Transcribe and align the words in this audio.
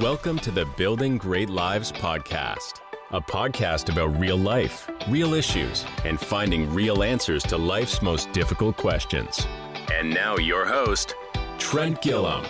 Welcome 0.00 0.40
to 0.40 0.50
the 0.50 0.66
Building 0.76 1.18
Great 1.18 1.48
Lives 1.48 1.92
podcast, 1.92 2.80
a 3.12 3.20
podcast 3.20 3.92
about 3.92 4.18
real 4.18 4.36
life, 4.36 4.90
real 5.08 5.34
issues, 5.34 5.84
and 6.04 6.18
finding 6.18 6.74
real 6.74 7.04
answers 7.04 7.44
to 7.44 7.56
life's 7.56 8.02
most 8.02 8.32
difficult 8.32 8.76
questions. 8.76 9.46
And 9.92 10.12
now, 10.12 10.36
your 10.36 10.66
host, 10.66 11.14
Trent 11.58 12.02
Gilliam. 12.02 12.44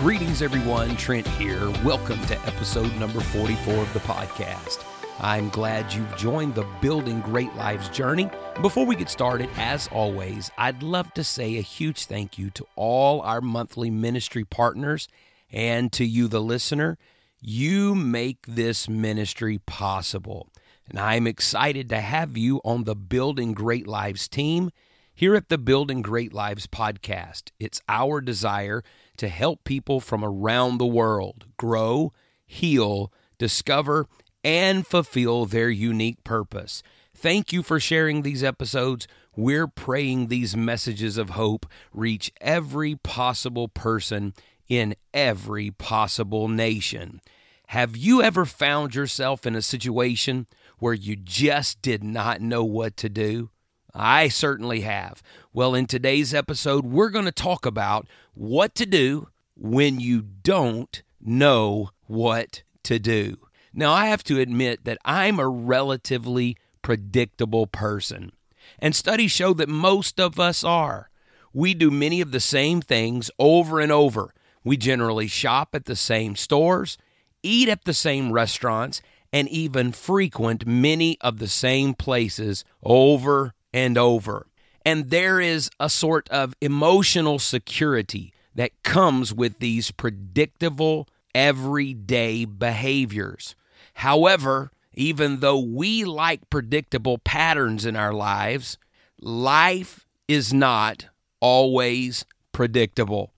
Greetings, 0.00 0.42
everyone. 0.42 0.94
Trent 0.96 1.26
here. 1.26 1.70
Welcome 1.82 2.20
to 2.26 2.38
episode 2.40 2.94
number 2.96 3.20
44 3.20 3.76
of 3.76 3.92
the 3.94 4.00
podcast. 4.00 4.84
I'm 5.20 5.48
glad 5.48 5.94
you've 5.94 6.14
joined 6.14 6.56
the 6.56 6.66
Building 6.82 7.22
Great 7.22 7.54
Lives 7.54 7.88
journey. 7.88 8.28
Before 8.60 8.84
we 8.84 8.96
get 8.96 9.08
started, 9.08 9.48
as 9.56 9.88
always, 9.88 10.50
I'd 10.58 10.82
love 10.82 11.14
to 11.14 11.24
say 11.24 11.56
a 11.56 11.62
huge 11.62 12.04
thank 12.04 12.36
you 12.36 12.50
to 12.50 12.66
all 12.76 13.22
our 13.22 13.40
monthly 13.40 13.88
ministry 13.88 14.44
partners 14.44 15.08
and 15.52 15.92
to 15.92 16.04
you, 16.04 16.28
the 16.28 16.40
listener. 16.40 16.98
You 17.40 17.94
make 17.94 18.46
this 18.46 18.88
ministry 18.88 19.58
possible. 19.58 20.48
And 20.88 20.98
I'm 20.98 21.26
excited 21.26 21.88
to 21.90 22.00
have 22.00 22.36
you 22.36 22.60
on 22.64 22.84
the 22.84 22.96
Building 22.96 23.52
Great 23.52 23.86
Lives 23.86 24.28
team 24.28 24.70
here 25.14 25.34
at 25.34 25.48
the 25.48 25.58
Building 25.58 26.02
Great 26.02 26.32
Lives 26.32 26.66
podcast. 26.66 27.50
It's 27.60 27.80
our 27.88 28.20
desire 28.20 28.82
to 29.16 29.28
help 29.28 29.64
people 29.64 30.00
from 30.00 30.24
around 30.24 30.78
the 30.78 30.86
world 30.86 31.46
grow, 31.56 32.12
heal, 32.46 33.12
discover, 33.38 34.06
and 34.42 34.86
fulfill 34.86 35.46
their 35.46 35.70
unique 35.70 36.22
purpose. 36.24 36.82
Thank 37.16 37.52
you 37.52 37.62
for 37.62 37.80
sharing 37.80 38.22
these 38.22 38.42
episodes. 38.42 39.06
We're 39.36 39.68
praying 39.68 40.26
these 40.26 40.56
messages 40.56 41.16
of 41.16 41.30
hope 41.30 41.66
reach 41.92 42.32
every 42.40 42.96
possible 42.96 43.68
person 43.68 44.34
in 44.68 44.94
every 45.12 45.70
possible 45.70 46.48
nation. 46.48 47.20
Have 47.68 47.96
you 47.96 48.22
ever 48.22 48.44
found 48.44 48.94
yourself 48.94 49.46
in 49.46 49.54
a 49.54 49.62
situation 49.62 50.46
where 50.78 50.94
you 50.94 51.16
just 51.16 51.82
did 51.82 52.04
not 52.04 52.40
know 52.40 52.64
what 52.64 52.96
to 52.98 53.08
do? 53.08 53.50
I 53.94 54.28
certainly 54.28 54.80
have. 54.80 55.22
Well, 55.52 55.74
in 55.74 55.86
today's 55.86 56.34
episode, 56.34 56.84
we're 56.84 57.10
going 57.10 57.24
to 57.26 57.32
talk 57.32 57.64
about 57.64 58.06
what 58.34 58.74
to 58.76 58.86
do 58.86 59.28
when 59.56 60.00
you 60.00 60.20
don't 60.20 61.02
know 61.20 61.90
what 62.06 62.62
to 62.84 62.98
do. 62.98 63.36
Now, 63.72 63.92
I 63.92 64.06
have 64.06 64.24
to 64.24 64.40
admit 64.40 64.84
that 64.84 64.98
I'm 65.04 65.38
a 65.38 65.48
relatively 65.48 66.56
predictable 66.82 67.66
person, 67.66 68.32
and 68.78 68.94
studies 68.94 69.32
show 69.32 69.52
that 69.54 69.68
most 69.68 70.20
of 70.20 70.38
us 70.38 70.62
are. 70.62 71.10
We 71.52 71.72
do 71.72 71.90
many 71.90 72.20
of 72.20 72.30
the 72.30 72.40
same 72.40 72.80
things 72.80 73.30
over 73.38 73.80
and 73.80 73.92
over. 73.92 74.34
We 74.64 74.76
generally 74.76 75.28
shop 75.28 75.74
at 75.74 75.84
the 75.84 75.96
same 75.96 76.34
stores, 76.34 76.98
eat 77.42 77.68
at 77.68 77.84
the 77.84 77.94
same 77.94 78.32
restaurants, 78.32 79.02
and 79.32 79.48
even 79.48 79.92
frequent 79.92 80.66
many 80.66 81.18
of 81.20 81.38
the 81.38 81.48
same 81.48 81.92
places 81.92 82.64
over 82.82 83.52
and 83.72 83.98
over. 83.98 84.46
And 84.86 85.10
there 85.10 85.40
is 85.40 85.70
a 85.78 85.90
sort 85.90 86.28
of 86.30 86.54
emotional 86.60 87.38
security 87.38 88.32
that 88.54 88.82
comes 88.82 89.34
with 89.34 89.58
these 89.58 89.90
predictable, 89.90 91.08
everyday 91.34 92.44
behaviors. 92.44 93.56
However, 93.94 94.70
even 94.94 95.40
though 95.40 95.58
we 95.58 96.04
like 96.04 96.48
predictable 96.50 97.18
patterns 97.18 97.84
in 97.84 97.96
our 97.96 98.12
lives, 98.12 98.78
life 99.20 100.06
is 100.28 100.54
not 100.54 101.06
always 101.40 102.24
predictable. 102.52 103.33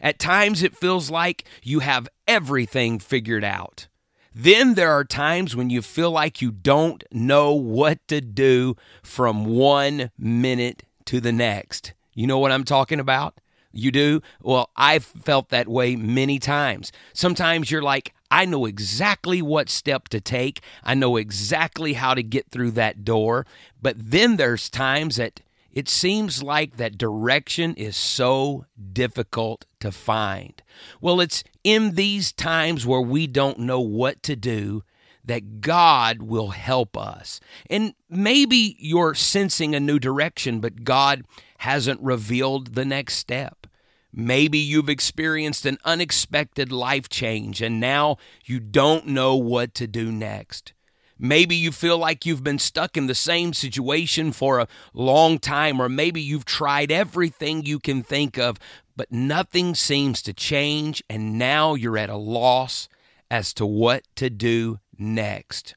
At 0.00 0.18
times, 0.18 0.62
it 0.62 0.76
feels 0.76 1.10
like 1.10 1.44
you 1.62 1.80
have 1.80 2.08
everything 2.26 2.98
figured 2.98 3.44
out. 3.44 3.88
Then 4.34 4.74
there 4.74 4.92
are 4.92 5.04
times 5.04 5.56
when 5.56 5.70
you 5.70 5.82
feel 5.82 6.10
like 6.10 6.40
you 6.40 6.50
don't 6.50 7.02
know 7.10 7.52
what 7.54 8.06
to 8.08 8.20
do 8.20 8.76
from 9.02 9.44
one 9.46 10.10
minute 10.16 10.84
to 11.06 11.20
the 11.20 11.32
next. 11.32 11.92
You 12.14 12.26
know 12.26 12.38
what 12.38 12.52
I'm 12.52 12.64
talking 12.64 13.00
about? 13.00 13.40
You 13.72 13.90
do? 13.90 14.22
Well, 14.42 14.70
I've 14.76 15.04
felt 15.04 15.50
that 15.50 15.68
way 15.68 15.96
many 15.96 16.38
times. 16.38 16.92
Sometimes 17.12 17.70
you're 17.70 17.82
like, 17.82 18.14
I 18.30 18.44
know 18.44 18.66
exactly 18.66 19.40
what 19.40 19.68
step 19.68 20.08
to 20.08 20.20
take. 20.20 20.60
I 20.84 20.94
know 20.94 21.16
exactly 21.16 21.94
how 21.94 22.14
to 22.14 22.22
get 22.22 22.50
through 22.50 22.72
that 22.72 23.04
door. 23.04 23.46
But 23.80 23.96
then 23.98 24.36
there's 24.36 24.68
times 24.68 25.16
that 25.16 25.40
it 25.78 25.88
seems 25.88 26.42
like 26.42 26.76
that 26.76 26.98
direction 26.98 27.72
is 27.74 27.96
so 27.96 28.66
difficult 28.92 29.64
to 29.78 29.92
find. 29.92 30.60
Well, 31.00 31.20
it's 31.20 31.44
in 31.62 31.94
these 31.94 32.32
times 32.32 32.84
where 32.84 33.00
we 33.00 33.28
don't 33.28 33.60
know 33.60 33.78
what 33.78 34.20
to 34.24 34.34
do 34.34 34.82
that 35.24 35.60
God 35.60 36.20
will 36.20 36.48
help 36.48 36.96
us. 36.96 37.38
And 37.70 37.94
maybe 38.10 38.74
you're 38.80 39.14
sensing 39.14 39.72
a 39.72 39.78
new 39.78 40.00
direction, 40.00 40.58
but 40.58 40.82
God 40.82 41.22
hasn't 41.58 42.00
revealed 42.00 42.74
the 42.74 42.84
next 42.84 43.14
step. 43.14 43.68
Maybe 44.12 44.58
you've 44.58 44.88
experienced 44.88 45.64
an 45.64 45.78
unexpected 45.84 46.72
life 46.72 47.08
change 47.08 47.62
and 47.62 47.78
now 47.78 48.16
you 48.44 48.58
don't 48.58 49.06
know 49.06 49.36
what 49.36 49.74
to 49.74 49.86
do 49.86 50.10
next. 50.10 50.72
Maybe 51.18 51.56
you 51.56 51.72
feel 51.72 51.98
like 51.98 52.24
you've 52.24 52.44
been 52.44 52.58
stuck 52.58 52.96
in 52.96 53.06
the 53.06 53.14
same 53.14 53.52
situation 53.52 54.32
for 54.32 54.60
a 54.60 54.68
long 54.94 55.38
time, 55.38 55.80
or 55.80 55.88
maybe 55.88 56.20
you've 56.20 56.44
tried 56.44 56.92
everything 56.92 57.64
you 57.64 57.80
can 57.80 58.02
think 58.02 58.38
of, 58.38 58.58
but 58.96 59.10
nothing 59.10 59.74
seems 59.74 60.22
to 60.22 60.32
change, 60.32 61.02
and 61.10 61.38
now 61.38 61.74
you're 61.74 61.98
at 61.98 62.10
a 62.10 62.16
loss 62.16 62.88
as 63.30 63.52
to 63.54 63.66
what 63.66 64.04
to 64.16 64.30
do 64.30 64.78
next. 64.96 65.74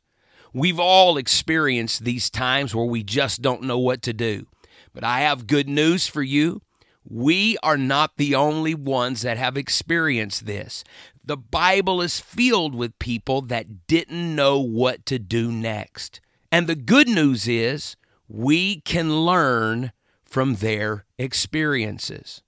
We've 0.53 0.80
all 0.80 1.18
experienced 1.18 2.03
these 2.03 2.30
times 2.30 2.75
where 2.75 2.85
we 2.85 3.03
just 3.03 3.41
don't 3.41 3.63
know 3.63 3.80
what 3.80 4.01
to 4.03 4.13
do. 4.13 4.47
But 4.94 5.03
I 5.03 5.22
have 5.22 5.47
good 5.47 5.69
news 5.69 6.07
for 6.07 6.22
you. 6.22 6.62
We 7.07 7.57
are 7.63 7.78
not 7.78 8.17
the 8.17 8.35
only 8.35 8.75
ones 8.75 9.22
that 9.22 9.38
have 9.38 9.57
experienced 9.57 10.45
this. 10.45 10.84
The 11.23 11.38
Bible 11.38 12.01
is 12.01 12.19
filled 12.19 12.75
with 12.75 12.97
people 13.00 13.41
that 13.44 13.88
didn't 13.88 14.35
know 14.35 14.59
what 14.59 15.06
to 15.07 15.19
do 15.19 15.51
next. 15.51 16.19
And 16.51 16.67
the 16.67 16.75
good 16.75 17.07
news 17.07 17.47
is 17.47 17.95
we 18.28 18.81
can 18.81 19.25
learn 19.25 19.91
from 20.23 20.56
their 20.56 21.06
experiences. 21.17 22.41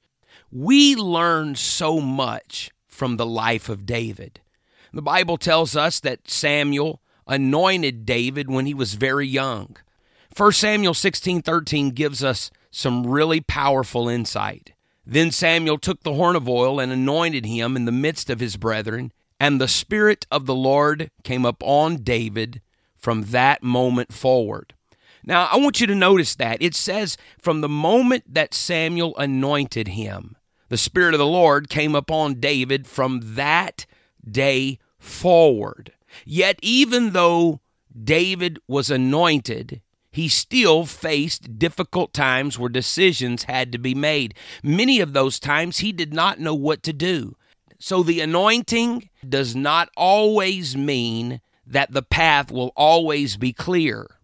We 0.51 0.95
learn 0.95 1.55
so 1.55 1.99
much 1.99 2.71
from 2.87 3.17
the 3.17 3.25
life 3.25 3.69
of 3.69 3.85
David. 3.85 4.39
The 4.93 5.01
Bible 5.01 5.37
tells 5.37 5.75
us 5.75 5.99
that 6.01 6.29
Samuel 6.29 7.01
anointed 7.27 8.05
David 8.05 8.49
when 8.49 8.65
he 8.65 8.73
was 8.73 8.93
very 8.93 9.27
young. 9.27 9.77
1 10.35 10.51
Samuel 10.53 10.93
16:13 10.93 11.91
gives 11.91 12.23
us 12.23 12.51
some 12.73 13.05
really 13.05 13.39
powerful 13.39 14.09
insight. 14.09 14.73
Then 15.05 15.29
Samuel 15.31 15.77
took 15.77 16.01
the 16.01 16.15
horn 16.15 16.35
of 16.35 16.49
oil 16.49 16.79
and 16.79 16.91
anointed 16.91 17.45
him 17.45 17.75
in 17.75 17.85
the 17.85 17.91
midst 17.91 18.31
of 18.31 18.39
his 18.39 18.57
brethren, 18.57 19.13
and 19.39 19.61
the 19.61 19.67
Spirit 19.67 20.25
of 20.31 20.47
the 20.47 20.55
Lord 20.55 21.11
came 21.23 21.45
upon 21.45 21.97
David 21.97 22.61
from 22.97 23.25
that 23.25 23.61
moment 23.61 24.11
forward. 24.11 24.73
Now, 25.23 25.47
I 25.51 25.57
want 25.57 25.79
you 25.81 25.87
to 25.87 25.95
notice 25.95 26.33
that. 26.35 26.61
It 26.61 26.73
says, 26.73 27.15
from 27.37 27.61
the 27.61 27.69
moment 27.69 28.33
that 28.33 28.55
Samuel 28.55 29.15
anointed 29.17 29.89
him, 29.89 30.35
the 30.69 30.77
Spirit 30.77 31.13
of 31.13 31.19
the 31.19 31.27
Lord 31.27 31.69
came 31.69 31.93
upon 31.93 32.39
David 32.39 32.87
from 32.87 33.35
that 33.35 33.85
day 34.29 34.79
forward. 34.97 35.91
Yet, 36.25 36.57
even 36.63 37.11
though 37.11 37.61
David 38.03 38.57
was 38.67 38.89
anointed, 38.89 39.81
he 40.13 40.29
still 40.29 40.85
faced 40.85 41.57
difficult 41.57 42.13
times 42.13 42.59
where 42.59 42.69
decisions 42.69 43.43
had 43.43 43.71
to 43.71 43.79
be 43.79 43.95
made. 43.95 44.35
Many 44.63 44.99
of 44.99 45.13
those 45.13 45.39
times 45.39 45.79
he 45.79 45.91
did 45.91 46.13
not 46.13 46.39
know 46.39 46.53
what 46.53 46.83
to 46.83 46.93
do. 46.93 47.35
So 47.79 48.03
the 48.03 48.21
anointing 48.21 49.09
does 49.27 49.55
not 49.55 49.89
always 49.97 50.77
mean 50.77 51.41
that 51.65 51.91
the 51.91 52.03
path 52.03 52.51
will 52.51 52.71
always 52.75 53.37
be 53.37 53.53
clear, 53.53 54.19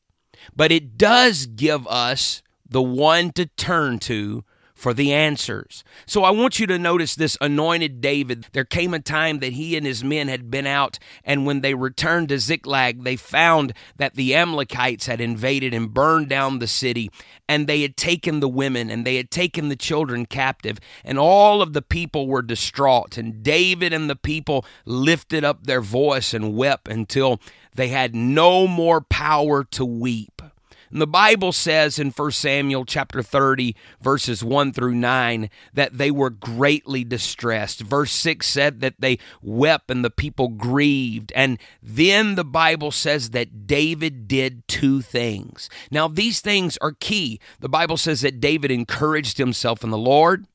but 0.56 0.72
it 0.72 0.96
does 0.96 1.48
give 1.48 1.88
us 1.88 2.44
the 2.70 2.84
one 2.84 3.32
to 3.32 3.48
turn 3.48 3.98
to 4.00 4.44
for 4.80 4.94
the 4.94 5.12
answers. 5.12 5.84
So 6.06 6.24
I 6.24 6.32
want 6.32 6.58
you 6.58 6.66
to 6.68 6.80
notice 6.80 7.14
this 7.14 7.38
anointed 7.42 8.00
David. 8.00 8.48
There 8.54 8.64
came 8.64 8.94
a 8.94 9.00
time 9.00 9.40
that 9.40 9.52
he 9.52 9.76
and 9.76 9.86
his 9.86 10.06
men 10.06 10.30
had 10.30 10.50
been 10.50 10.66
out, 10.66 10.98
and 11.26 11.46
when 11.46 11.60
they 11.60 11.74
returned 11.74 12.30
to 12.30 12.40
Ziklag, 12.40 13.04
they 13.04 13.18
found 13.18 13.74
that 13.98 14.16
the 14.16 14.34
Amalekites 14.34 15.06
had 15.08 15.20
invaded 15.20 15.74
and 15.74 15.94
burned 15.94 16.30
down 16.30 16.60
the 16.60 16.68
city, 16.68 17.12
and 17.50 17.68
they 17.68 17.82
had 17.82 17.98
taken 17.98 18.40
the 18.40 18.48
women 18.48 18.90
and 18.90 19.06
they 19.06 19.18
had 19.18 19.30
taken 19.30 19.68
the 19.68 19.76
children 19.76 20.26
captive, 20.26 20.80
and 21.04 21.20
all 21.20 21.62
of 21.62 21.74
the 21.74 21.82
people 21.82 22.28
were 22.28 22.42
distraught. 22.42 23.18
And 23.18 23.44
David 23.44 23.92
and 23.92 24.10
the 24.10 24.16
people 24.16 24.66
lifted 24.86 25.44
up 25.44 25.66
their 25.66 25.82
voice 25.82 26.34
and 26.34 26.56
wept 26.56 26.88
until 26.88 27.42
they 27.76 27.90
had 27.90 28.16
no 28.16 28.66
more 28.66 29.02
power 29.02 29.66
to 29.66 29.84
weep. 29.84 30.39
And 30.92 31.02
the 31.02 31.08
Bible 31.08 31.52
says 31.52 32.00
in 32.00 32.12
1 32.12 32.32
Samuel 32.32 32.86
chapter 32.86 33.22
30 33.22 33.76
verses 34.02 34.44
1 34.44 34.74
through 34.74 34.96
9 34.96 35.50
that 35.74 35.98
they 35.98 36.12
were 36.12 36.30
greatly 36.30 37.04
distressed. 37.04 37.82
Verse 37.82 38.12
6 38.12 38.48
said 38.48 38.82
that 38.82 38.96
they 39.00 39.20
wept 39.42 39.92
and 39.92 40.04
the 40.04 40.10
people 40.10 40.50
grieved. 40.50 41.32
And 41.36 41.60
then 41.82 42.36
the 42.36 42.46
Bible 42.46 42.92
says 42.92 43.32
that 43.32 43.68
David 43.68 44.28
did 44.28 44.68
two 44.68 45.02
things. 45.02 45.70
Now 45.92 46.08
these 46.08 46.42
things 46.42 46.78
are 46.82 46.94
key. 46.94 47.40
The 47.60 47.70
Bible 47.70 47.98
says 47.98 48.22
that 48.22 48.40
David 48.40 48.72
encouraged 48.72 49.38
himself 49.38 49.84
in 49.84 49.90
the 49.90 49.98
Lord. 49.98 50.46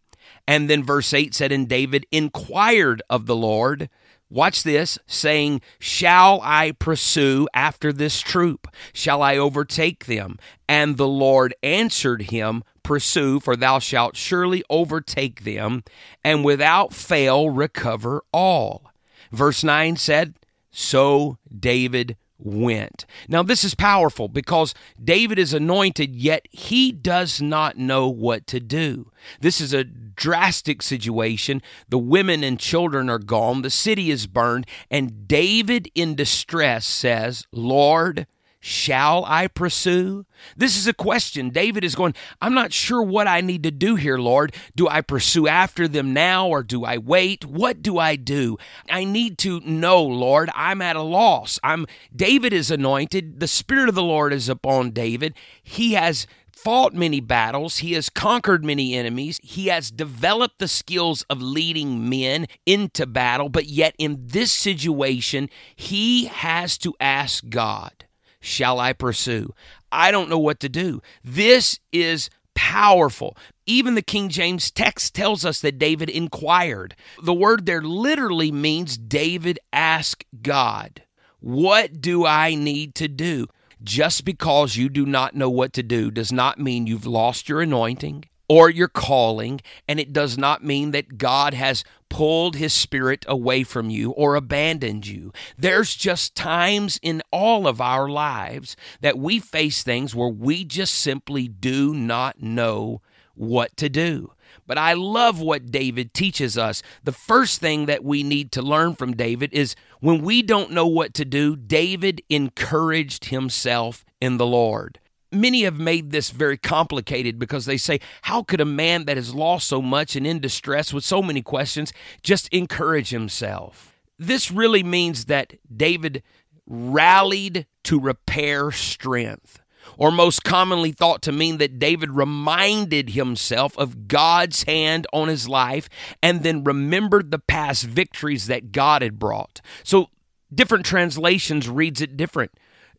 And 0.46 0.68
then 0.68 0.82
verse 0.84 1.14
8 1.14 1.34
said, 1.34 1.52
And 1.52 1.68
David 1.68 2.06
inquired 2.12 3.02
of 3.08 3.26
the 3.26 3.36
Lord. 3.36 3.88
Watch 4.30 4.62
this, 4.62 4.98
saying, 5.06 5.60
Shall 5.78 6.40
I 6.42 6.72
pursue 6.72 7.46
after 7.54 7.92
this 7.92 8.20
troop? 8.20 8.66
Shall 8.92 9.22
I 9.22 9.36
overtake 9.36 10.06
them? 10.06 10.38
And 10.68 10.96
the 10.96 11.08
Lord 11.08 11.54
answered 11.62 12.22
him, 12.22 12.64
Pursue, 12.82 13.40
for 13.40 13.56
thou 13.56 13.78
shalt 13.78 14.16
surely 14.16 14.62
overtake 14.68 15.44
them, 15.44 15.84
and 16.22 16.44
without 16.44 16.92
fail 16.92 17.48
recover 17.48 18.22
all. 18.32 18.92
Verse 19.30 19.64
9 19.64 19.96
said, 19.96 20.34
So 20.70 21.38
David 21.56 22.16
went. 22.38 23.06
Now, 23.28 23.42
this 23.42 23.64
is 23.64 23.74
powerful 23.74 24.28
because 24.28 24.74
David 25.02 25.38
is 25.38 25.52
anointed, 25.52 26.14
yet 26.14 26.46
he 26.50 26.92
does 26.92 27.40
not 27.40 27.76
know 27.76 28.08
what 28.08 28.46
to 28.48 28.60
do. 28.60 29.10
This 29.40 29.60
is 29.60 29.72
a 29.72 29.84
drastic 29.84 30.82
situation. 30.82 31.62
The 31.88 31.98
women 31.98 32.44
and 32.44 32.58
children 32.58 33.08
are 33.08 33.18
gone, 33.18 33.62
the 33.62 33.70
city 33.70 34.10
is 34.10 34.26
burned, 34.26 34.66
and 34.90 35.26
David, 35.26 35.90
in 35.94 36.14
distress, 36.14 36.86
says, 36.86 37.46
Lord, 37.52 38.26
Shall 38.66 39.26
I 39.26 39.48
pursue? 39.48 40.24
This 40.56 40.78
is 40.78 40.86
a 40.86 40.94
question. 40.94 41.50
David 41.50 41.84
is 41.84 41.94
going, 41.94 42.14
I'm 42.40 42.54
not 42.54 42.72
sure 42.72 43.02
what 43.02 43.26
I 43.28 43.42
need 43.42 43.62
to 43.64 43.70
do 43.70 43.96
here, 43.96 44.16
Lord. 44.16 44.54
Do 44.74 44.88
I 44.88 45.02
pursue 45.02 45.46
after 45.46 45.86
them 45.86 46.14
now 46.14 46.48
or 46.48 46.62
do 46.62 46.82
I 46.82 46.96
wait? 46.96 47.44
What 47.44 47.82
do 47.82 47.98
I 47.98 48.16
do? 48.16 48.56
I 48.88 49.04
need 49.04 49.36
to 49.40 49.60
know, 49.60 50.02
Lord. 50.02 50.48
I'm 50.54 50.80
at 50.80 50.96
a 50.96 51.02
loss. 51.02 51.60
I'm 51.62 51.84
David 52.16 52.54
is 52.54 52.70
anointed. 52.70 53.38
The 53.38 53.48
spirit 53.48 53.90
of 53.90 53.94
the 53.94 54.02
Lord 54.02 54.32
is 54.32 54.48
upon 54.48 54.92
David. 54.92 55.34
He 55.62 55.92
has 55.92 56.26
fought 56.50 56.94
many 56.94 57.20
battles. 57.20 57.78
He 57.78 57.92
has 57.92 58.08
conquered 58.08 58.64
many 58.64 58.94
enemies. 58.94 59.40
He 59.42 59.66
has 59.66 59.90
developed 59.90 60.58
the 60.58 60.68
skills 60.68 61.20
of 61.28 61.42
leading 61.42 62.08
men 62.08 62.46
into 62.64 63.04
battle, 63.04 63.50
but 63.50 63.66
yet 63.66 63.94
in 63.98 64.26
this 64.26 64.52
situation, 64.52 65.50
he 65.76 66.24
has 66.24 66.78
to 66.78 66.94
ask 66.98 67.46
God 67.50 68.03
shall 68.44 68.78
I 68.78 68.92
pursue? 68.92 69.54
I 69.90 70.10
don't 70.10 70.28
know 70.28 70.38
what 70.38 70.60
to 70.60 70.68
do. 70.68 71.00
This 71.22 71.78
is 71.92 72.30
powerful. 72.54 73.36
Even 73.66 73.94
the 73.94 74.02
King 74.02 74.28
James 74.28 74.70
text 74.70 75.14
tells 75.14 75.44
us 75.44 75.60
that 75.60 75.78
David 75.78 76.10
inquired. 76.10 76.94
The 77.22 77.34
word 77.34 77.66
there 77.66 77.82
literally 77.82 78.52
means 78.52 78.98
David 78.98 79.58
asked 79.72 80.24
God, 80.42 81.02
What 81.40 82.00
do 82.00 82.26
I 82.26 82.54
need 82.54 82.94
to 82.96 83.08
do? 83.08 83.46
Just 83.82 84.24
because 84.24 84.76
you 84.76 84.88
do 84.88 85.04
not 85.04 85.34
know 85.34 85.50
what 85.50 85.72
to 85.74 85.82
do 85.82 86.10
does 86.10 86.32
not 86.32 86.58
mean 86.58 86.86
you've 86.86 87.06
lost 87.06 87.48
your 87.48 87.60
anointing 87.60 88.24
or 88.48 88.68
your 88.70 88.88
calling, 88.88 89.60
and 89.88 89.98
it 89.98 90.12
does 90.12 90.36
not 90.36 90.64
mean 90.64 90.90
that 90.90 91.18
God 91.18 91.54
has 91.54 91.84
pulled 92.08 92.56
his 92.56 92.72
spirit 92.72 93.24
away 93.26 93.64
from 93.64 93.90
you 93.90 94.10
or 94.12 94.36
abandoned 94.36 95.06
you. 95.06 95.32
There's 95.58 95.94
just 95.94 96.34
times 96.34 97.00
in 97.02 97.22
all 97.32 97.66
of 97.66 97.80
our 97.80 98.08
lives 98.08 98.76
that 99.00 99.18
we 99.18 99.40
face 99.40 99.82
things 99.82 100.14
where 100.14 100.28
we 100.28 100.64
just 100.64 100.94
simply 100.94 101.48
do 101.48 101.94
not 101.94 102.42
know 102.42 103.00
what 103.34 103.76
to 103.78 103.88
do. 103.88 104.32
But 104.66 104.78
I 104.78 104.92
love 104.92 105.40
what 105.40 105.70
David 105.70 106.14
teaches 106.14 106.56
us. 106.56 106.82
The 107.02 107.12
first 107.12 107.60
thing 107.60 107.86
that 107.86 108.04
we 108.04 108.22
need 108.22 108.52
to 108.52 108.62
learn 108.62 108.94
from 108.94 109.16
David 109.16 109.52
is 109.52 109.74
when 110.00 110.22
we 110.22 110.42
don't 110.42 110.70
know 110.70 110.86
what 110.86 111.14
to 111.14 111.24
do, 111.24 111.56
David 111.56 112.22
encouraged 112.30 113.26
himself 113.26 114.04
in 114.20 114.36
the 114.36 114.46
Lord 114.46 115.00
many 115.34 115.62
have 115.62 115.78
made 115.78 116.10
this 116.10 116.30
very 116.30 116.56
complicated 116.56 117.38
because 117.38 117.66
they 117.66 117.76
say, 117.76 118.00
How 118.22 118.42
could 118.42 118.60
a 118.60 118.66
man 118.66 119.04
that 119.06 119.16
has 119.16 119.34
lost 119.34 119.68
so 119.68 119.82
much 119.82 120.16
and 120.16 120.26
in 120.26 120.40
distress 120.40 120.92
with 120.92 121.04
so 121.04 121.22
many 121.22 121.42
questions 121.42 121.92
just 122.22 122.48
encourage 122.48 123.10
himself? 123.10 123.92
This 124.18 124.50
really 124.50 124.82
means 124.82 125.26
that 125.26 125.54
David 125.74 126.22
rallied 126.66 127.66
to 127.84 128.00
repair 128.00 128.70
strength, 128.70 129.60
or 129.98 130.10
most 130.10 130.44
commonly 130.44 130.92
thought 130.92 131.20
to 131.22 131.32
mean 131.32 131.58
that 131.58 131.78
David 131.78 132.10
reminded 132.10 133.10
himself 133.10 133.76
of 133.76 134.08
God's 134.08 134.62
hand 134.62 135.06
on 135.12 135.28
his 135.28 135.48
life 135.48 135.88
and 136.22 136.42
then 136.42 136.64
remembered 136.64 137.30
the 137.30 137.38
past 137.38 137.84
victories 137.84 138.46
that 138.46 138.72
God 138.72 139.02
had 139.02 139.18
brought. 139.18 139.60
So 139.82 140.08
different 140.52 140.86
translations 140.86 141.68
reads 141.68 142.00
it 142.00 142.16
different. 142.16 142.52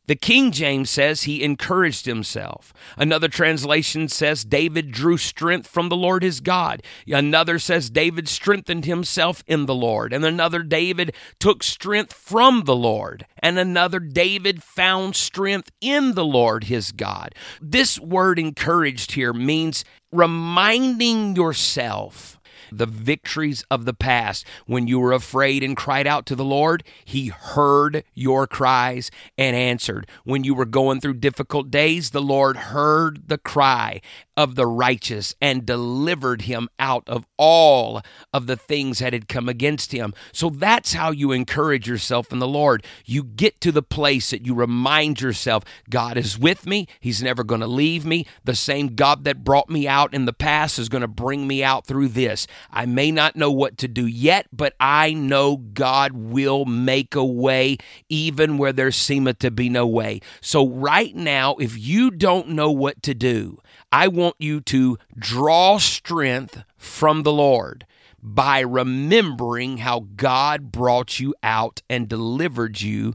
The 0.07 0.15
King 0.15 0.51
James 0.51 0.89
says 0.89 1.23
he 1.23 1.43
encouraged 1.43 2.05
himself. 2.05 2.73
Another 2.97 3.27
translation 3.27 4.07
says 4.07 4.43
David 4.43 4.91
drew 4.91 5.17
strength 5.17 5.67
from 5.67 5.89
the 5.89 5.95
Lord 5.95 6.23
his 6.23 6.39
God. 6.39 6.83
Another 7.07 7.59
says 7.59 7.89
David 7.89 8.27
strengthened 8.27 8.85
himself 8.85 9.43
in 9.47 9.65
the 9.65 9.75
Lord. 9.75 10.13
And 10.13 10.23
another, 10.23 10.61
David 10.63 11.13
took 11.39 11.63
strength 11.63 12.13
from 12.13 12.63
the 12.65 12.75
Lord. 12.75 13.25
And 13.39 13.57
another, 13.57 13.99
David 13.99 14.63
found 14.63 15.15
strength 15.15 15.71
in 15.81 16.13
the 16.13 16.25
Lord 16.25 16.65
his 16.65 16.91
God. 16.91 17.33
This 17.61 17.99
word 17.99 18.39
encouraged 18.39 19.13
here 19.13 19.33
means 19.33 19.83
reminding 20.11 21.35
yourself 21.35 22.34
the 22.71 22.85
victories 22.85 23.63
of 23.69 23.85
the 23.85 23.93
past. 23.93 24.45
When 24.65 24.87
you 24.87 24.99
were 24.99 25.13
afraid 25.13 25.63
and 25.63 25.77
cried 25.77 26.07
out 26.07 26.25
to 26.27 26.35
the 26.35 26.45
Lord, 26.45 26.83
He 27.03 27.27
heard 27.27 28.03
your 28.13 28.47
cries 28.47 29.11
and 29.37 29.55
answered. 29.55 30.07
When 30.23 30.43
you 30.43 30.53
were 30.53 30.65
going 30.65 31.01
through 31.01 31.15
difficult 31.15 31.71
days, 31.71 32.11
the 32.11 32.21
Lord 32.21 32.57
heard 32.57 33.27
the 33.27 33.37
cry 33.37 34.01
of 34.37 34.55
the 34.55 34.67
righteous 34.67 35.33
and 35.41 35.65
delivered 35.65 36.43
him 36.43 36.69
out 36.77 37.03
of 37.07 37.25
all 37.37 38.01
of 38.33 38.47
the 38.47 38.57
things 38.57 38.99
that 38.99 39.13
had 39.13 39.29
come 39.29 39.47
against 39.47 39.91
him. 39.91 40.13
So 40.33 40.49
that's 40.49 40.93
how 40.93 41.11
you 41.11 41.31
encourage 41.31 41.87
yourself 41.87 42.31
in 42.31 42.39
the 42.39 42.47
Lord. 42.47 42.85
You 43.05 43.23
get 43.23 43.61
to 43.61 43.71
the 43.71 43.81
place 43.81 44.31
that 44.31 44.45
you 44.45 44.53
remind 44.53 45.21
yourself 45.21 45.63
God 45.89 46.17
is 46.17 46.37
with 46.37 46.65
me. 46.65 46.87
He's 46.99 47.23
never 47.23 47.43
going 47.43 47.61
to 47.61 47.67
leave 47.67 48.05
me. 48.05 48.25
The 48.43 48.55
same 48.55 48.95
God 48.95 49.23
that 49.23 49.43
brought 49.43 49.69
me 49.69 49.87
out 49.87 50.13
in 50.13 50.25
the 50.25 50.33
past 50.33 50.79
is 50.79 50.89
going 50.89 51.01
to 51.01 51.07
bring 51.07 51.47
me 51.47 51.63
out 51.63 51.85
through 51.85 52.09
this. 52.09 52.47
I 52.71 52.85
may 52.85 53.11
not 53.11 53.35
know 53.35 53.51
what 53.51 53.77
to 53.79 53.87
do 53.87 54.05
yet, 54.05 54.47
but 54.51 54.73
I 54.79 55.13
know 55.13 55.57
God 55.57 56.13
will 56.13 56.65
make 56.65 57.15
a 57.15 57.25
way 57.25 57.77
even 58.09 58.57
where 58.57 58.73
there 58.73 58.91
seemeth 58.91 59.39
to 59.39 59.51
be 59.51 59.69
no 59.69 59.87
way. 59.87 60.21
So 60.41 60.67
right 60.67 61.15
now, 61.15 61.55
if 61.55 61.77
you 61.77 62.11
don't 62.11 62.49
know 62.49 62.71
what 62.71 63.01
to 63.03 63.13
do, 63.13 63.59
I 63.91 64.07
want 64.07 64.35
you 64.39 64.61
to 64.61 64.97
draw 65.17 65.77
strength 65.77 66.63
from 66.77 67.23
the 67.23 67.31
Lord 67.31 67.85
by 68.21 68.59
remembering 68.59 69.77
how 69.77 70.07
God 70.15 70.71
brought 70.71 71.19
you 71.19 71.35
out 71.43 71.81
and 71.89 72.09
delivered 72.09 72.81
you 72.81 73.13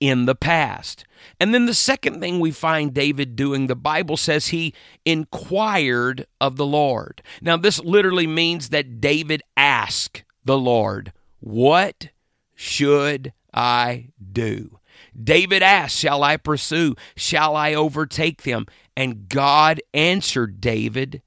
in 0.00 0.26
the 0.26 0.34
past. 0.34 1.04
And 1.40 1.52
then 1.52 1.66
the 1.66 1.74
second 1.74 2.20
thing 2.20 2.40
we 2.40 2.50
find 2.50 2.94
David 2.94 3.36
doing, 3.36 3.66
the 3.66 3.76
Bible 3.76 4.16
says 4.16 4.48
he 4.48 4.74
inquired 5.04 6.26
of 6.40 6.56
the 6.56 6.66
Lord. 6.66 7.22
Now, 7.40 7.56
this 7.56 7.80
literally 7.80 8.26
means 8.26 8.68
that 8.68 9.00
David 9.00 9.42
asked 9.56 10.24
the 10.44 10.58
Lord, 10.58 11.12
What 11.40 12.10
should 12.54 13.32
I 13.52 14.08
do? 14.32 14.78
David 15.20 15.62
asked, 15.62 15.96
Shall 15.96 16.22
I 16.22 16.36
pursue? 16.36 16.94
Shall 17.16 17.56
I 17.56 17.74
overtake 17.74 18.42
them? 18.42 18.66
And 18.96 19.28
God 19.28 19.80
answered 19.94 20.60
David, 20.60 21.22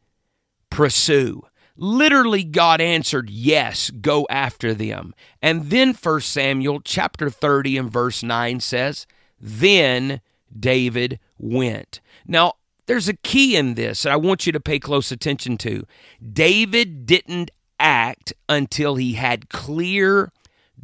Pursue. 0.69 1.43
Literally, 1.83 2.43
God 2.43 2.79
answered, 2.79 3.31
Yes, 3.31 3.89
go 3.89 4.27
after 4.29 4.71
them. 4.75 5.15
And 5.41 5.71
then 5.71 5.95
1 5.95 6.21
Samuel 6.21 6.79
chapter 6.81 7.31
30 7.31 7.75
and 7.77 7.91
verse 7.91 8.21
9 8.21 8.59
says, 8.59 9.07
Then 9.39 10.21
David 10.55 11.19
went. 11.39 11.99
Now, 12.27 12.53
there's 12.85 13.09
a 13.09 13.15
key 13.15 13.55
in 13.55 13.73
this 13.73 14.03
that 14.03 14.13
I 14.13 14.17
want 14.17 14.45
you 14.45 14.51
to 14.51 14.59
pay 14.59 14.77
close 14.77 15.11
attention 15.11 15.57
to. 15.57 15.87
David 16.21 17.07
didn't 17.07 17.49
act 17.79 18.31
until 18.47 18.95
he 18.95 19.13
had 19.13 19.49
clear 19.49 20.31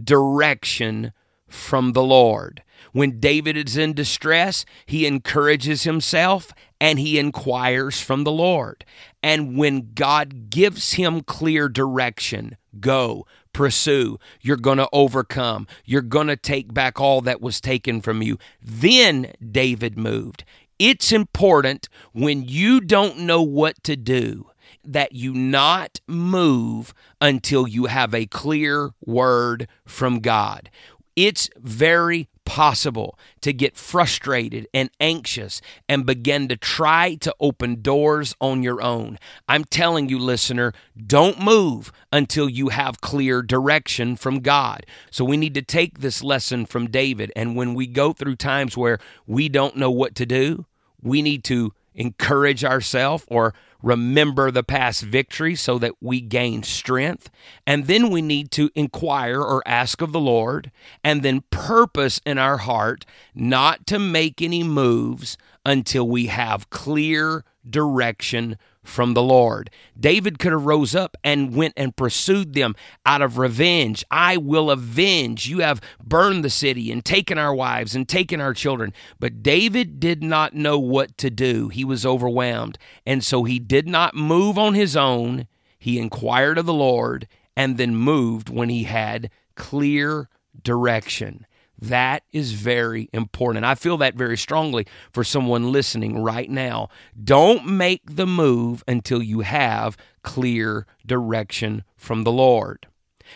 direction 0.04 1.14
from 1.48 1.94
the 1.94 2.04
Lord. 2.04 2.64
When 2.92 3.20
David 3.20 3.58
is 3.58 3.78
in 3.78 3.94
distress, 3.94 4.66
he 4.86 5.06
encourages 5.06 5.84
himself 5.84 6.52
and 6.80 7.00
he 7.00 7.20
inquires 7.20 8.00
from 8.00 8.24
the 8.24 8.32
Lord. 8.32 8.86
And 9.24 9.58
when 9.58 9.94
God 9.94 10.50
gives 10.50 10.94
him 10.94 11.22
clear 11.22 11.70
direction, 11.70 12.58
go, 12.80 13.26
pursue, 13.54 14.20
you're 14.42 14.58
going 14.58 14.78
to 14.78 14.90
overcome, 14.94 15.68
you're 15.86 16.02
going 16.02 16.28
to 16.28 16.36
take 16.36 16.74
back 16.74 17.02
all 17.02 17.22
that 17.22 17.42
was 17.42 17.60
taken 17.60 18.02
from 18.02 18.22
you. 18.22 18.38
Then 18.62 19.34
David 19.52 19.98
moved. 19.98 20.44
It's 20.80 21.12
important 21.12 21.90
when 22.14 22.44
you 22.44 22.80
don't 22.80 23.20
know 23.20 23.42
what 23.42 23.84
to 23.84 23.96
do 23.96 24.52
that 24.84 25.14
you 25.14 25.34
not 25.34 26.00
move 26.08 26.94
until 27.20 27.68
you 27.68 27.86
have 27.86 28.14
a 28.14 28.26
clear 28.28 28.92
word 29.06 29.68
from 29.86 30.20
God. 30.20 30.70
It's 31.16 31.50
very 31.58 32.30
possible 32.48 33.20
to 33.42 33.52
get 33.52 33.76
frustrated 33.76 34.68
and 34.74 34.90
anxious 35.02 35.62
and 35.90 36.06
begin 36.06 36.48
to 36.48 36.56
try 36.56 37.16
to 37.16 37.36
open 37.42 37.82
doors 37.82 38.34
on 38.40 38.64
your 38.64 38.82
own. 38.82 39.20
I'm 39.50 39.66
telling 39.66 40.08
you, 40.08 40.18
listener, 40.18 40.72
don't 41.06 41.42
move 41.44 41.92
until 42.10 42.48
you 42.48 42.70
have 42.70 43.02
clear 43.02 43.42
direction 43.42 44.16
from 44.16 44.40
God. 44.40 44.86
So 45.12 45.26
we 45.26 45.36
need 45.36 45.56
to 45.56 45.62
take 45.62 46.00
this 46.00 46.24
lesson 46.24 46.66
from 46.66 46.90
David. 46.90 47.34
And 47.36 47.58
when 47.58 47.74
we 47.74 47.86
go 47.86 48.14
through 48.14 48.38
times 48.38 48.78
where 48.78 48.98
we 49.26 49.50
don't 49.50 49.76
know 49.76 49.92
what 49.92 50.16
to 50.16 50.26
do, 50.26 50.66
we 51.02 51.22
need 51.22 51.44
to 51.44 51.74
encourage 51.98 52.64
ourselves 52.64 53.26
or 53.28 53.54
remember 53.84 54.50
the 54.50 54.64
past 54.64 55.04
victory 55.04 55.56
so 55.56 55.78
that 55.80 55.94
we 56.00 56.22
gain 56.22 56.64
strength. 56.64 57.30
And 57.66 57.88
then 57.88 58.10
we 58.10 58.22
need 58.22 58.52
to 58.52 58.70
inquire 58.76 59.42
or 59.42 59.62
ask 59.66 60.02
of 60.02 60.14
the 60.14 60.20
Lord 60.20 60.72
and 61.04 61.22
then 61.24 61.44
purpose 61.50 62.22
in 62.26 62.38
our 62.38 62.58
heart 62.60 63.06
not 63.36 63.86
to 63.88 64.00
make 64.00 64.42
any 64.42 64.64
moves 64.64 65.38
until 65.66 66.08
we 66.08 66.28
have 66.28 66.70
clear 66.70 67.44
direction 67.70 68.58
from 68.88 69.14
the 69.14 69.22
Lord. 69.22 69.70
David 70.00 70.40
could 70.40 70.52
have 70.52 70.66
rose 70.66 70.96
up 70.96 71.18
and 71.24 71.56
went 71.56 71.74
and 71.76 71.96
pursued 71.96 72.54
them 72.54 72.76
out 73.06 73.22
of 73.22 73.38
revenge. 73.38 74.06
I 74.10 74.38
will 74.38 74.72
avenge. 74.72 75.48
You 75.48 75.60
have 75.60 75.82
burned 76.04 76.44
the 76.44 76.50
city 76.50 76.92
and 76.92 77.04
taken 77.04 77.38
our 77.38 77.54
wives 77.54 77.96
and 77.96 78.08
taken 78.08 78.40
our 78.40 78.54
children. 78.54 78.94
But 79.20 79.44
David 79.44 80.00
did 80.00 80.24
not 80.24 80.54
know 80.54 80.80
what 80.80 81.18
to 81.18 81.30
do. 81.30 81.70
He 81.70 81.84
was 81.84 82.06
overwhelmed. 82.06 82.78
And 83.06 83.24
so 83.24 83.44
he 83.44 83.60
did 83.60 83.88
not 83.88 84.16
move 84.16 84.58
on 84.58 84.74
his 84.74 84.96
own. 84.96 85.48
He 85.80 86.00
inquired 86.00 86.58
of 86.58 86.66
the 86.66 86.74
Lord 86.74 87.28
and 87.56 87.78
then 87.78 87.96
moved 87.96 88.50
when 88.50 88.70
he 88.70 88.84
had 88.84 89.30
clear 89.56 90.30
direction. 90.64 91.47
That 91.80 92.24
is 92.32 92.54
very 92.54 93.10
important. 93.14 93.66
I 93.66 93.76
feel 93.76 93.98
that 93.98 94.16
very 94.16 94.38
strongly 94.38 94.88
for 95.12 95.24
someone 95.24 95.72
listening 95.72 96.20
right 96.20 96.50
now. 96.50 96.90
Don't 97.24 97.68
make 97.68 98.02
the 98.16 98.26
move 98.26 98.84
until 98.88 99.22
you 99.22 99.42
have 99.42 99.96
clear 100.24 100.88
direction 101.06 101.84
from 101.96 102.24
the 102.24 102.32
Lord. 102.32 102.88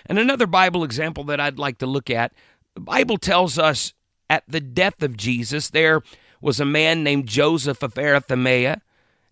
And 0.06 0.18
another 0.18 0.48
Bible 0.48 0.84
example 0.84 1.24
that 1.26 1.40
I'd 1.40 1.60
like 1.60 1.78
to 1.80 1.86
look 1.86 2.10
at 2.10 2.34
the 2.74 2.82
Bible 2.82 3.18
tells 3.18 3.60
us 3.60 3.94
at 4.30 4.44
the 4.48 4.62
death 4.62 5.04
of 5.04 5.18
Jesus, 5.18 5.70
there 5.70 6.02
was 6.40 6.60
a 6.60 6.66
man 6.66 7.04
named 7.04 7.28
Joseph 7.28 7.84
of 7.84 7.98
Arimathea. 7.98 8.82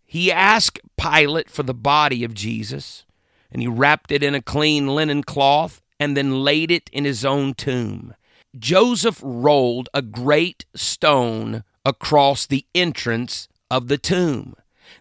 He 0.06 0.32
asked 0.32 0.82
Pilate 0.98 1.50
for 1.50 1.64
the 1.64 1.74
body 1.74 2.24
of 2.24 2.34
Jesus, 2.34 3.06
and 3.52 3.62
he 3.62 3.68
wrapped 3.68 4.12
it 4.12 4.24
in 4.24 4.36
a 4.36 4.42
clean 4.42 4.88
linen 4.88 5.24
cloth 5.24 5.82
and 6.00 6.16
then 6.16 6.44
laid 6.44 6.72
it 6.72 6.90
in 6.92 7.06
his 7.06 7.24
own 7.24 7.54
tomb. 7.54 8.14
Joseph 8.58 9.20
rolled 9.24 9.90
a 9.94 10.02
great 10.02 10.66
stone 10.76 11.64
across 11.86 12.46
the 12.46 12.66
entrance 12.74 13.48
of 13.70 13.88
the 13.88 13.98
tomb. 13.98 14.56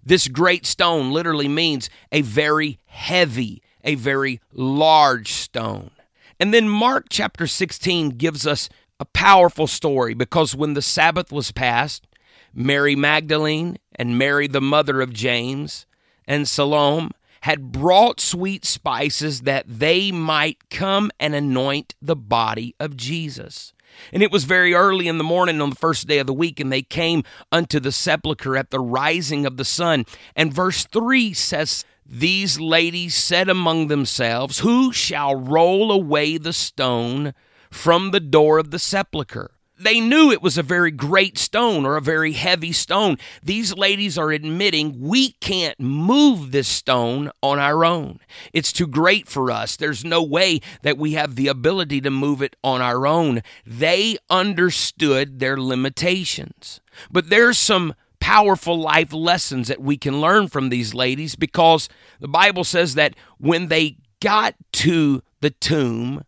This 0.05 0.29
great 0.29 0.67
stone 0.67 1.13
literally 1.13 1.49
means 1.49 1.89
a 2.13 2.21
very 2.21 2.79
heavy, 2.87 3.63
a 3.83 3.95
very 3.95 4.41
large 4.53 5.33
stone. 5.33 5.91
And 6.39 6.53
then 6.53 6.69
Mark 6.69 7.07
chapter 7.09 7.47
16 7.47 8.11
gives 8.11 8.47
us 8.47 8.69
a 9.01 9.07
powerful 9.07 9.67
story 9.67 10.15
because 10.15 10.55
when 10.55 10.75
the 10.75 10.83
Sabbath 10.83 11.33
was 11.33 11.51
passed, 11.53 12.07
Mary 12.55 12.95
Magdalene 12.95 13.79
and 13.95 14.19
Mary, 14.19 14.47
the 14.47 14.61
mother 14.61 15.01
of 15.01 15.13
James, 15.13 15.87
and 16.27 16.47
Salome 16.47 17.11
had 17.49 17.73
brought 17.73 18.21
sweet 18.21 18.67
spices 18.67 19.41
that 19.41 19.65
they 19.67 20.13
might 20.13 20.69
come 20.69 21.11
and 21.19 21.35
anoint 21.35 21.95
the 21.99 22.15
body 22.15 22.75
of 22.79 22.95
Jesus. 22.95 23.73
And 24.13 24.23
it 24.23 24.31
was 24.31 24.45
very 24.45 24.75
early 24.75 25.09
in 25.09 25.17
the 25.17 25.25
morning 25.25 25.63
on 25.63 25.71
the 25.71 25.77
first 25.77 26.07
day 26.07 26.19
of 26.19 26.27
the 26.27 26.35
week, 26.35 26.61
and 26.61 26.71
they 26.71 26.83
came 26.83 27.23
unto 27.51 27.81
the 27.81 27.91
sepulchre 27.91 28.55
at 28.55 28.69
the 28.69 28.79
rising 28.79 29.47
of 29.47 29.57
the 29.57 29.65
sun. 29.65 30.05
And 30.37 30.53
verse 30.53 30.85
3 30.85 31.33
says, 31.33 31.87
These 32.05 32.61
ladies 32.61 33.15
said 33.15 33.49
among 33.49 33.87
themselves, 33.87 34.59
Who 34.59 34.93
shall 34.93 35.35
roll 35.35 35.91
away 35.91 36.37
the 36.37 36.53
stone 36.53 37.33
from 37.71 38.11
the 38.11 38.21
door 38.21 38.59
of 38.59 38.73
the 38.73 38.79
sepulchre? 38.79 39.53
They 39.81 40.01
knew 40.01 40.33
it 40.33 40.43
was 40.43 40.59
a 40.59 40.63
very 40.63 40.91
great 40.91 41.39
stone 41.39 41.87
or 41.87 41.97
a 41.97 42.03
very 42.03 42.33
heavy 42.33 42.73
stone. 42.73 43.17
These 43.43 43.75
ladies 43.75 44.19
are 44.19 44.33
admitting 44.33 45.01
we 45.01 45.33
can't 45.33 45.79
move 45.79 46.51
this 46.51 46.69
stone 46.69 47.31
on 47.43 47.59
our 47.59 47.85
own. 47.85 48.19
It's 48.53 48.73
too 48.73 48.87
great 48.87 49.29
for 49.29 49.51
us. 49.51 49.77
There's 49.77 50.05
no 50.05 50.23
way 50.23 50.61
that 50.83 50.99
we 50.99 51.13
have 51.13 51.37
the 51.37 51.49
ability 51.49 52.01
to 52.01 52.11
move 52.11 52.43
it 52.43 52.57
on 52.65 52.83
our 52.83 53.07
own. 53.07 53.43
They 53.65 54.19
understood 54.29 55.39
their 55.39 55.57
limitations. 55.57 56.81
But 57.11 57.31
there's 57.31 57.59
some 57.59 57.95
powerful 58.21 58.81
life 58.81 59.13
lessons 59.13 59.69
that 59.69 59.81
we 59.81 59.97
can 59.97 60.21
learn 60.21 60.49
from 60.49 60.69
these 60.69 60.93
ladies 60.93 61.37
because 61.37 61.89
the 62.21 62.29
Bible 62.29 62.65
says 62.65 62.95
that 62.95 63.15
when 63.39 63.69
they 63.69 63.97
got 64.21 64.55
to 64.73 65.23
the 65.41 65.51
tomb, 65.51 66.25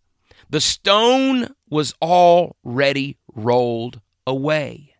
the 0.48 0.60
stone 0.60 1.54
was 1.68 1.94
already 2.02 3.16
rolled 3.34 4.00
away. 4.26 4.94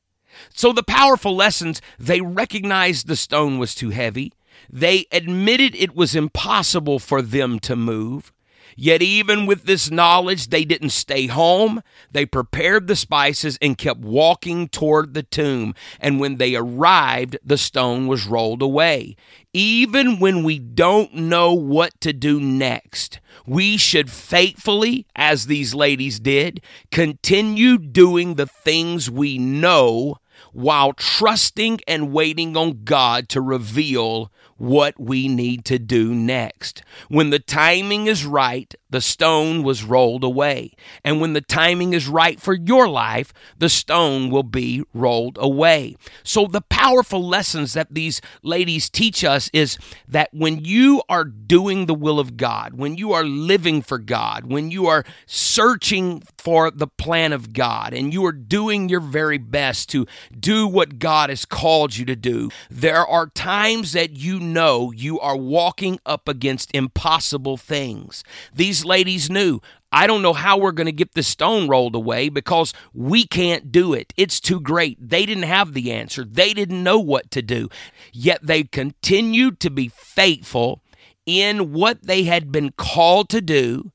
So 0.54 0.72
the 0.72 0.82
powerful 0.82 1.34
lessons, 1.34 1.80
they 1.99 2.20
recognized 2.20 3.06
the 3.06 3.16
stone 3.16 3.58
was 3.58 3.75
too 3.75 3.90
heavy. 3.90 4.32
They 4.70 5.06
admitted 5.10 5.75
it 5.75 5.94
was 5.94 6.14
impossible 6.14 6.99
for 6.99 7.22
them 7.22 7.58
to 7.60 7.76
move. 7.76 8.32
Yet, 8.77 9.03
even 9.03 9.47
with 9.47 9.65
this 9.65 9.91
knowledge, 9.91 10.49
they 10.49 10.65
didn't 10.65 10.91
stay 10.91 11.27
home. 11.27 11.83
They 12.11 12.27
prepared 12.27 12.87
the 12.87 12.97
spices 12.97 13.59
and 13.61 13.79
kept 13.79 14.00
walking 14.00 14.69
toward 14.69 15.15
the 15.15 15.23
tomb. 15.23 15.75
And 16.00 16.21
when 16.21 16.37
they 16.37 16.55
arrived, 16.55 17.39
the 17.45 17.59
stone 17.59 18.07
was 18.07 18.27
rolled 18.27 18.62
away. 18.62 19.17
Even 19.53 20.19
when 20.19 20.45
we 20.45 20.59
don't 20.59 21.15
know 21.15 21.53
what 21.53 22.00
to 22.00 22.12
do 22.12 22.41
next, 22.41 23.21
we 23.47 23.77
should 23.77 24.11
faithfully, 24.11 25.07
as 25.17 25.47
these 25.47 25.75
ladies 25.75 26.21
did, 26.21 26.61
continue 26.91 27.79
doing 27.79 28.35
the 28.35 28.47
things 28.47 29.11
we 29.11 29.39
know 29.39 30.17
while 30.53 30.93
trusting 30.93 31.81
and 31.87 32.12
waiting 32.12 32.57
on 32.57 32.85
God 32.85 33.29
to 33.31 33.41
reveal 33.41 34.33
what 34.61 35.00
we 35.00 35.26
need 35.26 35.64
to 35.64 35.79
do 35.79 36.14
next. 36.14 36.83
When 37.09 37.31
the 37.31 37.38
timing 37.38 38.07
is 38.07 38.26
right, 38.26 38.75
the 38.90 39.00
stone 39.00 39.62
was 39.62 39.85
rolled 39.85 40.23
away. 40.23 40.73
And 41.02 41.19
when 41.19 41.33
the 41.33 41.40
timing 41.40 41.95
is 41.95 42.07
right 42.07 42.38
for 42.38 42.52
your 42.52 42.87
life, 42.87 43.33
the 43.59 43.71
stone 43.71 44.29
will 44.29 44.43
be 44.43 44.83
rolled 44.93 45.38
away. 45.40 45.97
So, 46.23 46.47
the 46.47 46.61
powerful 46.61 47.26
lessons 47.26 47.73
that 47.73 47.95
these 47.95 48.21
ladies 48.43 48.90
teach 48.90 49.25
us 49.25 49.49
is 49.55 49.79
that 50.07 50.29
when 50.33 50.62
you 50.62 51.02
are 51.09 51.25
doing 51.25 51.87
the 51.87 51.95
will 51.95 52.21
of 52.21 52.37
God, 52.37 52.75
when 52.75 52.97
you 52.97 53.12
are 53.12 53.25
living 53.25 53.81
for 53.81 53.99
God, 53.99 54.50
when 54.50 54.71
you 54.71 54.87
are 54.87 55.05
searching 55.25 56.23
for 56.37 56.71
the 56.71 56.87
plan 56.87 57.33
of 57.33 57.55
God, 57.55 57.95
and 57.95 58.12
you 58.12 58.26
are 58.26 58.33
doing 58.33 58.90
your 58.90 59.00
very 59.00 59.38
best 59.38 59.88
to 59.90 60.07
do 60.38 60.67
what 60.67 60.99
God 60.99 61.31
has 61.31 61.47
called 61.47 61.97
you 61.97 62.05
to 62.05 62.17
do, 62.17 62.50
there 62.71 63.07
are 63.07 63.29
times 63.29 63.93
that 63.93 64.17
you 64.17 64.50
know 64.52 64.92
you 64.92 65.19
are 65.21 65.37
walking 65.37 65.99
up 66.04 66.28
against 66.28 66.75
impossible 66.75 67.57
things. 67.57 68.25
These 68.54 68.85
ladies 68.85 69.30
knew 69.30 69.61
I 69.92 70.07
don't 70.07 70.23
know 70.23 70.33
how 70.33 70.57
we're 70.57 70.73
going 70.73 70.87
to 70.87 70.92
get 70.92 71.14
the 71.14 71.23
stone 71.23 71.69
rolled 71.69 71.97
away 71.97 72.28
because 72.28 72.73
we 72.95 73.26
can't 73.26 73.73
do 73.73 73.92
it. 73.92 74.12
It's 74.16 74.38
too 74.38 74.61
great. 74.61 74.97
They 75.00 75.26
didn't 75.26 75.45
have 75.45 75.73
the 75.73 75.92
answer, 75.92 76.25
they 76.25 76.54
didn't 76.54 76.83
know 76.83 76.99
what 76.99 77.30
to 77.33 77.42
do. 77.42 77.69
Yet 78.12 78.40
they 78.42 78.64
continued 78.64 79.61
to 79.61 79.71
be 79.71 79.88
faithful 79.88 80.83
in 81.26 81.73
what 81.73 82.02
they 82.02 82.25
had 82.25 82.52
been 82.52 82.73
called 82.73 83.28
to 83.30 83.40
do. 83.40 83.92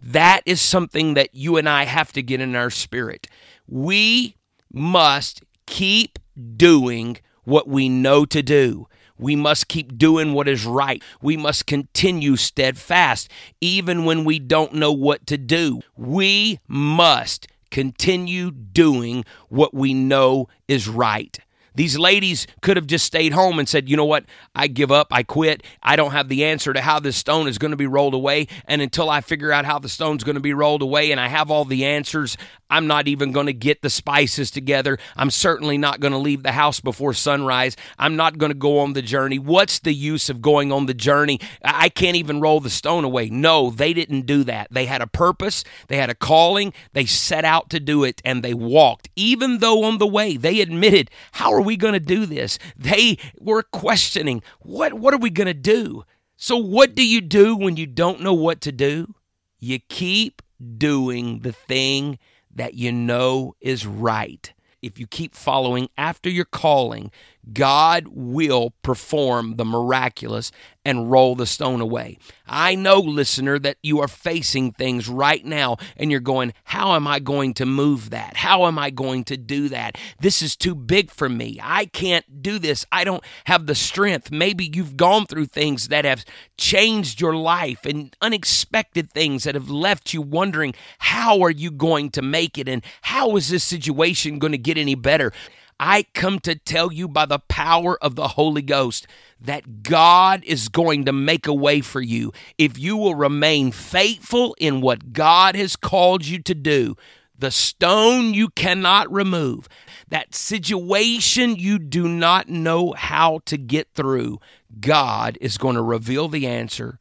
That 0.00 0.42
is 0.44 0.60
something 0.60 1.14
that 1.14 1.34
you 1.34 1.56
and 1.56 1.68
I 1.68 1.84
have 1.84 2.12
to 2.12 2.22
get 2.22 2.40
in 2.40 2.54
our 2.54 2.70
spirit. 2.70 3.26
We 3.66 4.36
must 4.72 5.42
keep 5.66 6.18
doing 6.56 7.18
what 7.44 7.68
we 7.68 7.88
know 7.88 8.24
to 8.26 8.42
do. 8.42 8.86
We 9.18 9.36
must 9.36 9.68
keep 9.68 9.96
doing 9.96 10.32
what 10.32 10.48
is 10.48 10.66
right. 10.66 11.02
We 11.22 11.36
must 11.36 11.66
continue 11.66 12.36
steadfast, 12.36 13.30
even 13.60 14.04
when 14.04 14.24
we 14.24 14.38
don't 14.38 14.74
know 14.74 14.92
what 14.92 15.26
to 15.28 15.38
do. 15.38 15.80
We 15.96 16.58
must 16.66 17.46
continue 17.70 18.50
doing 18.50 19.24
what 19.48 19.74
we 19.74 19.94
know 19.94 20.48
is 20.68 20.88
right. 20.88 21.38
These 21.74 21.98
ladies 21.98 22.46
could 22.62 22.76
have 22.76 22.86
just 22.86 23.04
stayed 23.04 23.32
home 23.32 23.58
and 23.58 23.68
said, 23.68 23.88
you 23.88 23.96
know 23.96 24.04
what? 24.04 24.24
I 24.54 24.66
give 24.68 24.92
up. 24.92 25.08
I 25.10 25.22
quit. 25.22 25.62
I 25.82 25.96
don't 25.96 26.12
have 26.12 26.28
the 26.28 26.44
answer 26.44 26.72
to 26.72 26.80
how 26.80 27.00
this 27.00 27.16
stone 27.16 27.48
is 27.48 27.58
going 27.58 27.72
to 27.72 27.76
be 27.76 27.86
rolled 27.86 28.14
away. 28.14 28.46
And 28.66 28.80
until 28.80 29.10
I 29.10 29.20
figure 29.20 29.52
out 29.52 29.64
how 29.64 29.78
the 29.78 29.88
stone's 29.88 30.24
going 30.24 30.36
to 30.36 30.40
be 30.40 30.54
rolled 30.54 30.82
away 30.82 31.10
and 31.10 31.20
I 31.20 31.28
have 31.28 31.50
all 31.50 31.64
the 31.64 31.84
answers, 31.84 32.36
I'm 32.70 32.86
not 32.86 33.08
even 33.08 33.32
going 33.32 33.46
to 33.46 33.52
get 33.52 33.82
the 33.82 33.90
spices 33.90 34.50
together. 34.50 34.98
I'm 35.16 35.30
certainly 35.30 35.78
not 35.78 36.00
going 36.00 36.12
to 36.12 36.18
leave 36.18 36.42
the 36.42 36.52
house 36.52 36.80
before 36.80 37.12
sunrise. 37.14 37.76
I'm 37.98 38.16
not 38.16 38.38
going 38.38 38.50
to 38.50 38.58
go 38.58 38.78
on 38.78 38.94
the 38.94 39.02
journey. 39.02 39.38
What's 39.38 39.78
the 39.78 39.92
use 39.92 40.28
of 40.30 40.40
going 40.40 40.72
on 40.72 40.86
the 40.86 40.94
journey? 40.94 41.40
I 41.64 41.88
can't 41.88 42.16
even 42.16 42.40
roll 42.40 42.60
the 42.60 42.70
stone 42.70 43.04
away. 43.04 43.30
No, 43.30 43.70
they 43.70 43.92
didn't 43.92 44.26
do 44.26 44.44
that. 44.44 44.68
They 44.70 44.86
had 44.86 45.02
a 45.02 45.06
purpose, 45.06 45.64
they 45.88 45.96
had 45.96 46.10
a 46.10 46.14
calling, 46.14 46.72
they 46.92 47.04
set 47.04 47.44
out 47.44 47.70
to 47.70 47.80
do 47.80 48.04
it, 48.04 48.20
and 48.24 48.42
they 48.42 48.54
walked. 48.54 49.08
Even 49.16 49.58
though 49.58 49.84
on 49.84 49.98
the 49.98 50.06
way 50.06 50.36
they 50.36 50.60
admitted, 50.60 51.10
How 51.32 51.52
are 51.52 51.60
we 51.64 51.76
going 51.76 51.94
to 51.94 52.00
do 52.00 52.26
this? 52.26 52.58
They 52.76 53.18
were 53.40 53.62
questioning, 53.62 54.42
What, 54.60 54.94
what 54.94 55.14
are 55.14 55.18
we 55.18 55.30
going 55.30 55.46
to 55.46 55.54
do? 55.54 56.04
So, 56.36 56.56
what 56.56 56.94
do 56.94 57.06
you 57.06 57.20
do 57.20 57.56
when 57.56 57.76
you 57.76 57.86
don't 57.86 58.20
know 58.20 58.34
what 58.34 58.60
to 58.62 58.72
do? 58.72 59.14
You 59.58 59.78
keep 59.78 60.42
doing 60.76 61.40
the 61.40 61.52
thing 61.52 62.18
that 62.54 62.74
you 62.74 62.92
know 62.92 63.54
is 63.60 63.86
right. 63.86 64.52
If 64.82 64.98
you 64.98 65.06
keep 65.06 65.34
following 65.34 65.88
after 65.96 66.28
your 66.28 66.44
calling, 66.44 67.10
God 67.52 68.08
will 68.10 68.70
perform 68.82 69.56
the 69.56 69.64
miraculous 69.64 70.50
and 70.84 71.10
roll 71.10 71.34
the 71.34 71.46
stone 71.46 71.80
away. 71.80 72.18
I 72.46 72.74
know, 72.74 73.00
listener, 73.00 73.58
that 73.58 73.78
you 73.82 74.00
are 74.00 74.08
facing 74.08 74.72
things 74.72 75.08
right 75.08 75.44
now 75.44 75.78
and 75.96 76.10
you're 76.10 76.20
going, 76.20 76.52
How 76.64 76.94
am 76.94 77.06
I 77.06 77.18
going 77.18 77.54
to 77.54 77.66
move 77.66 78.10
that? 78.10 78.36
How 78.36 78.66
am 78.66 78.78
I 78.78 78.90
going 78.90 79.24
to 79.24 79.36
do 79.36 79.68
that? 79.70 79.96
This 80.20 80.42
is 80.42 80.56
too 80.56 80.74
big 80.74 81.10
for 81.10 81.28
me. 81.28 81.58
I 81.62 81.86
can't 81.86 82.42
do 82.42 82.58
this. 82.58 82.84
I 82.92 83.04
don't 83.04 83.24
have 83.46 83.66
the 83.66 83.74
strength. 83.74 84.30
Maybe 84.30 84.70
you've 84.72 84.96
gone 84.96 85.26
through 85.26 85.46
things 85.46 85.88
that 85.88 86.04
have 86.04 86.24
changed 86.58 87.20
your 87.20 87.34
life 87.34 87.86
and 87.86 88.14
unexpected 88.20 89.10
things 89.10 89.44
that 89.44 89.54
have 89.54 89.70
left 89.70 90.12
you 90.12 90.20
wondering, 90.20 90.74
How 90.98 91.40
are 91.40 91.50
you 91.50 91.70
going 91.70 92.10
to 92.10 92.22
make 92.22 92.58
it? 92.58 92.68
And 92.68 92.84
how 93.02 93.36
is 93.36 93.48
this 93.48 93.64
situation 93.64 94.38
going 94.38 94.52
to 94.52 94.58
get 94.58 94.76
any 94.76 94.94
better? 94.94 95.32
I 95.78 96.04
come 96.14 96.38
to 96.40 96.54
tell 96.54 96.92
you 96.92 97.08
by 97.08 97.26
the 97.26 97.40
power 97.40 98.02
of 98.02 98.14
the 98.14 98.28
Holy 98.28 98.62
Ghost 98.62 99.06
that 99.40 99.82
God 99.82 100.44
is 100.44 100.68
going 100.68 101.04
to 101.04 101.12
make 101.12 101.46
a 101.46 101.54
way 101.54 101.80
for 101.80 102.00
you 102.00 102.32
if 102.58 102.78
you 102.78 102.96
will 102.96 103.14
remain 103.14 103.72
faithful 103.72 104.56
in 104.58 104.80
what 104.80 105.12
God 105.12 105.56
has 105.56 105.76
called 105.76 106.24
you 106.26 106.40
to 106.42 106.54
do. 106.54 106.96
The 107.36 107.50
stone 107.50 108.32
you 108.32 108.48
cannot 108.48 109.12
remove, 109.12 109.68
that 110.08 110.34
situation 110.34 111.56
you 111.56 111.78
do 111.80 112.08
not 112.08 112.48
know 112.48 112.92
how 112.92 113.40
to 113.46 113.56
get 113.58 113.88
through, 113.94 114.38
God 114.80 115.36
is 115.40 115.58
going 115.58 115.74
to 115.74 115.82
reveal 115.82 116.28
the 116.28 116.46
answer. 116.46 117.00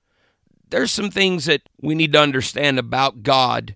There's 0.70 0.92
some 0.92 1.12
things 1.12 1.46
that 1.46 1.62
we 1.80 1.94
need 1.94 2.14
to 2.14 2.20
understand 2.20 2.80
about 2.80 3.22
God. 3.22 3.76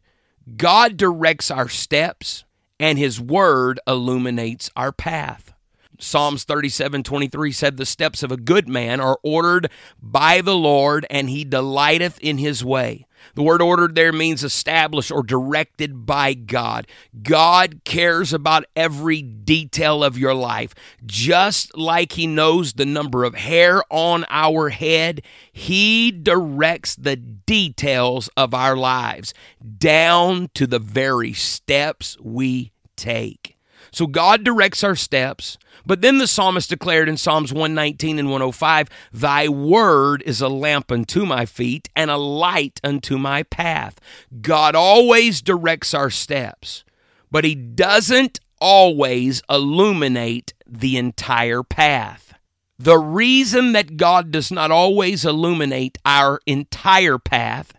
God 0.55 0.97
directs 0.97 1.51
our 1.51 1.69
steps 1.69 2.43
and 2.79 2.97
his 2.97 3.19
word 3.19 3.79
illuminates 3.87 4.69
our 4.75 4.91
path. 4.91 5.53
Psalms 5.99 6.43
37 6.43 7.03
23 7.03 7.51
said, 7.51 7.77
The 7.77 7.85
steps 7.85 8.21
of 8.21 8.31
a 8.31 8.37
good 8.37 8.69
man 8.69 8.99
are 8.99 9.17
ordered 9.23 9.71
by 10.01 10.41
the 10.41 10.55
Lord, 10.55 11.07
and 11.09 11.29
he 11.29 11.43
delighteth 11.43 12.19
in 12.19 12.37
his 12.37 12.63
way. 12.63 13.06
The 13.35 13.43
word 13.43 13.61
ordered 13.61 13.95
there 13.95 14.11
means 14.13 14.43
established 14.43 15.11
or 15.11 15.23
directed 15.23 16.05
by 16.05 16.33
God. 16.33 16.87
God 17.23 17.81
cares 17.83 18.33
about 18.33 18.65
every 18.75 19.21
detail 19.21 20.03
of 20.03 20.17
your 20.17 20.33
life. 20.33 20.73
Just 21.05 21.77
like 21.77 22.13
He 22.13 22.27
knows 22.27 22.73
the 22.73 22.85
number 22.85 23.23
of 23.23 23.35
hair 23.35 23.83
on 23.89 24.25
our 24.29 24.69
head, 24.69 25.21
He 25.51 26.11
directs 26.11 26.95
the 26.95 27.15
details 27.15 28.29
of 28.37 28.53
our 28.53 28.75
lives 28.75 29.33
down 29.77 30.49
to 30.55 30.67
the 30.67 30.79
very 30.79 31.33
steps 31.33 32.17
we 32.21 32.71
take. 32.95 33.57
So 33.91 34.07
God 34.07 34.43
directs 34.43 34.83
our 34.83 34.95
steps. 34.95 35.57
But 35.87 36.01
then 36.01 36.17
the 36.17 36.27
psalmist 36.27 36.69
declared 36.69 37.07
in 37.07 37.15
Psalms 37.15 37.53
119 37.53 38.19
and 38.19 38.27
105 38.27 38.89
Thy 39.13 39.47
word 39.47 40.21
is 40.25 40.41
a 40.41 40.49
lamp 40.49 40.91
unto 40.91 41.25
my 41.25 41.45
feet 41.45 41.87
and 41.95 42.11
a 42.11 42.17
light 42.17 42.81
unto 42.83 43.17
my 43.17 43.43
path. 43.43 43.97
God 44.41 44.75
always 44.75 45.41
directs 45.41 45.93
our 45.93 46.09
steps, 46.09 46.83
but 47.31 47.45
He 47.45 47.55
doesn't 47.55 48.41
always 48.59 49.41
illuminate 49.49 50.53
the 50.67 50.97
entire 50.97 51.63
path. 51.63 52.33
The 52.77 52.97
reason 52.97 53.71
that 53.71 53.95
God 53.95 54.29
does 54.29 54.51
not 54.51 54.71
always 54.71 55.23
illuminate 55.23 55.97
our 56.05 56.41
entire 56.45 57.17
path 57.17 57.73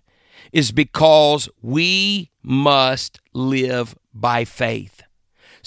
is 0.50 0.72
because 0.72 1.50
we 1.60 2.30
must 2.42 3.20
live 3.34 3.94
by 4.14 4.46
faith. 4.46 5.02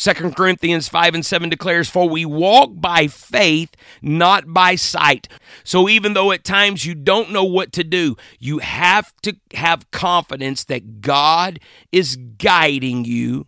2 0.02 0.32
Corinthians 0.32 0.90
5 0.90 1.14
and 1.14 1.24
7 1.24 1.48
declares, 1.48 1.88
For 1.88 2.10
we 2.10 2.26
walk 2.26 2.72
by 2.74 3.06
faith, 3.06 3.76
not 4.02 4.52
by 4.52 4.74
sight. 4.74 5.28
So 5.64 5.88
even 5.88 6.16
though 6.16 6.32
at 6.32 6.44
times 6.44 6.88
you 6.88 6.96
don't 6.96 7.32
know 7.32 7.44
what 7.44 7.72
to 7.74 7.84
do, 7.84 8.16
you 8.40 8.58
have 8.58 9.14
to 9.22 9.36
have 9.54 9.92
confidence 9.92 10.64
that 10.64 11.02
God 11.02 11.60
is 11.92 12.16
guiding 12.16 13.06
you. 13.06 13.46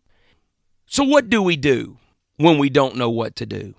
So, 0.86 1.04
what 1.04 1.28
do 1.28 1.42
we 1.42 1.56
do 1.56 1.98
when 2.38 2.60
we 2.60 2.70
don't 2.70 2.98
know 2.98 3.10
what 3.10 3.36
to 3.38 3.48
do? 3.48 3.74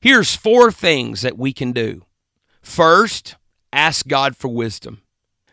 Here's 0.00 0.34
four 0.34 0.72
things 0.72 1.20
that 1.20 1.36
we 1.36 1.52
can 1.52 1.72
do. 1.72 2.06
First, 2.62 3.36
ask 3.70 4.08
God 4.08 4.34
for 4.34 4.48
wisdom. 4.48 5.02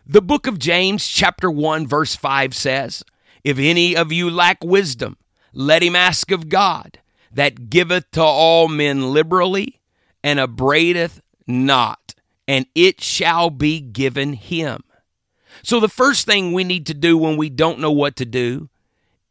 The 0.05 0.21
book 0.21 0.47
of 0.47 0.57
James, 0.57 1.05
chapter 1.05 1.51
1, 1.51 1.85
verse 1.85 2.15
5 2.15 2.55
says, 2.55 3.03
If 3.43 3.59
any 3.59 3.93
of 3.93 4.13
you 4.13 4.29
lack 4.29 4.63
wisdom, 4.63 5.17
let 5.53 5.83
him 5.83 5.95
ask 5.95 6.31
of 6.31 6.49
God, 6.49 6.99
that 7.31 7.69
giveth 7.69 8.11
to 8.11 8.21
all 8.21 8.67
men 8.67 9.13
liberally 9.13 9.79
and 10.23 10.39
abradeth 10.39 11.19
not, 11.47 12.13
and 12.47 12.65
it 12.75 13.01
shall 13.01 13.49
be 13.49 13.79
given 13.79 14.33
him. 14.33 14.83
So, 15.63 15.79
the 15.79 15.89
first 15.89 16.25
thing 16.25 16.53
we 16.53 16.63
need 16.63 16.85
to 16.87 16.93
do 16.93 17.17
when 17.17 17.37
we 17.37 17.49
don't 17.49 17.79
know 17.79 17.91
what 17.91 18.15
to 18.17 18.25
do 18.25 18.69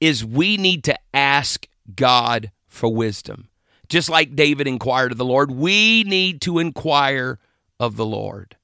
is 0.00 0.24
we 0.24 0.56
need 0.56 0.84
to 0.84 0.98
ask 1.12 1.66
God 1.94 2.50
for 2.68 2.92
wisdom. 2.92 3.48
Just 3.88 4.08
like 4.08 4.36
David 4.36 4.68
inquired 4.68 5.12
of 5.12 5.18
the 5.18 5.24
Lord, 5.24 5.50
we 5.50 6.04
need 6.04 6.40
to 6.42 6.58
inquire 6.58 7.38
of 7.78 7.96
the 7.96 8.06
Lord. 8.06 8.56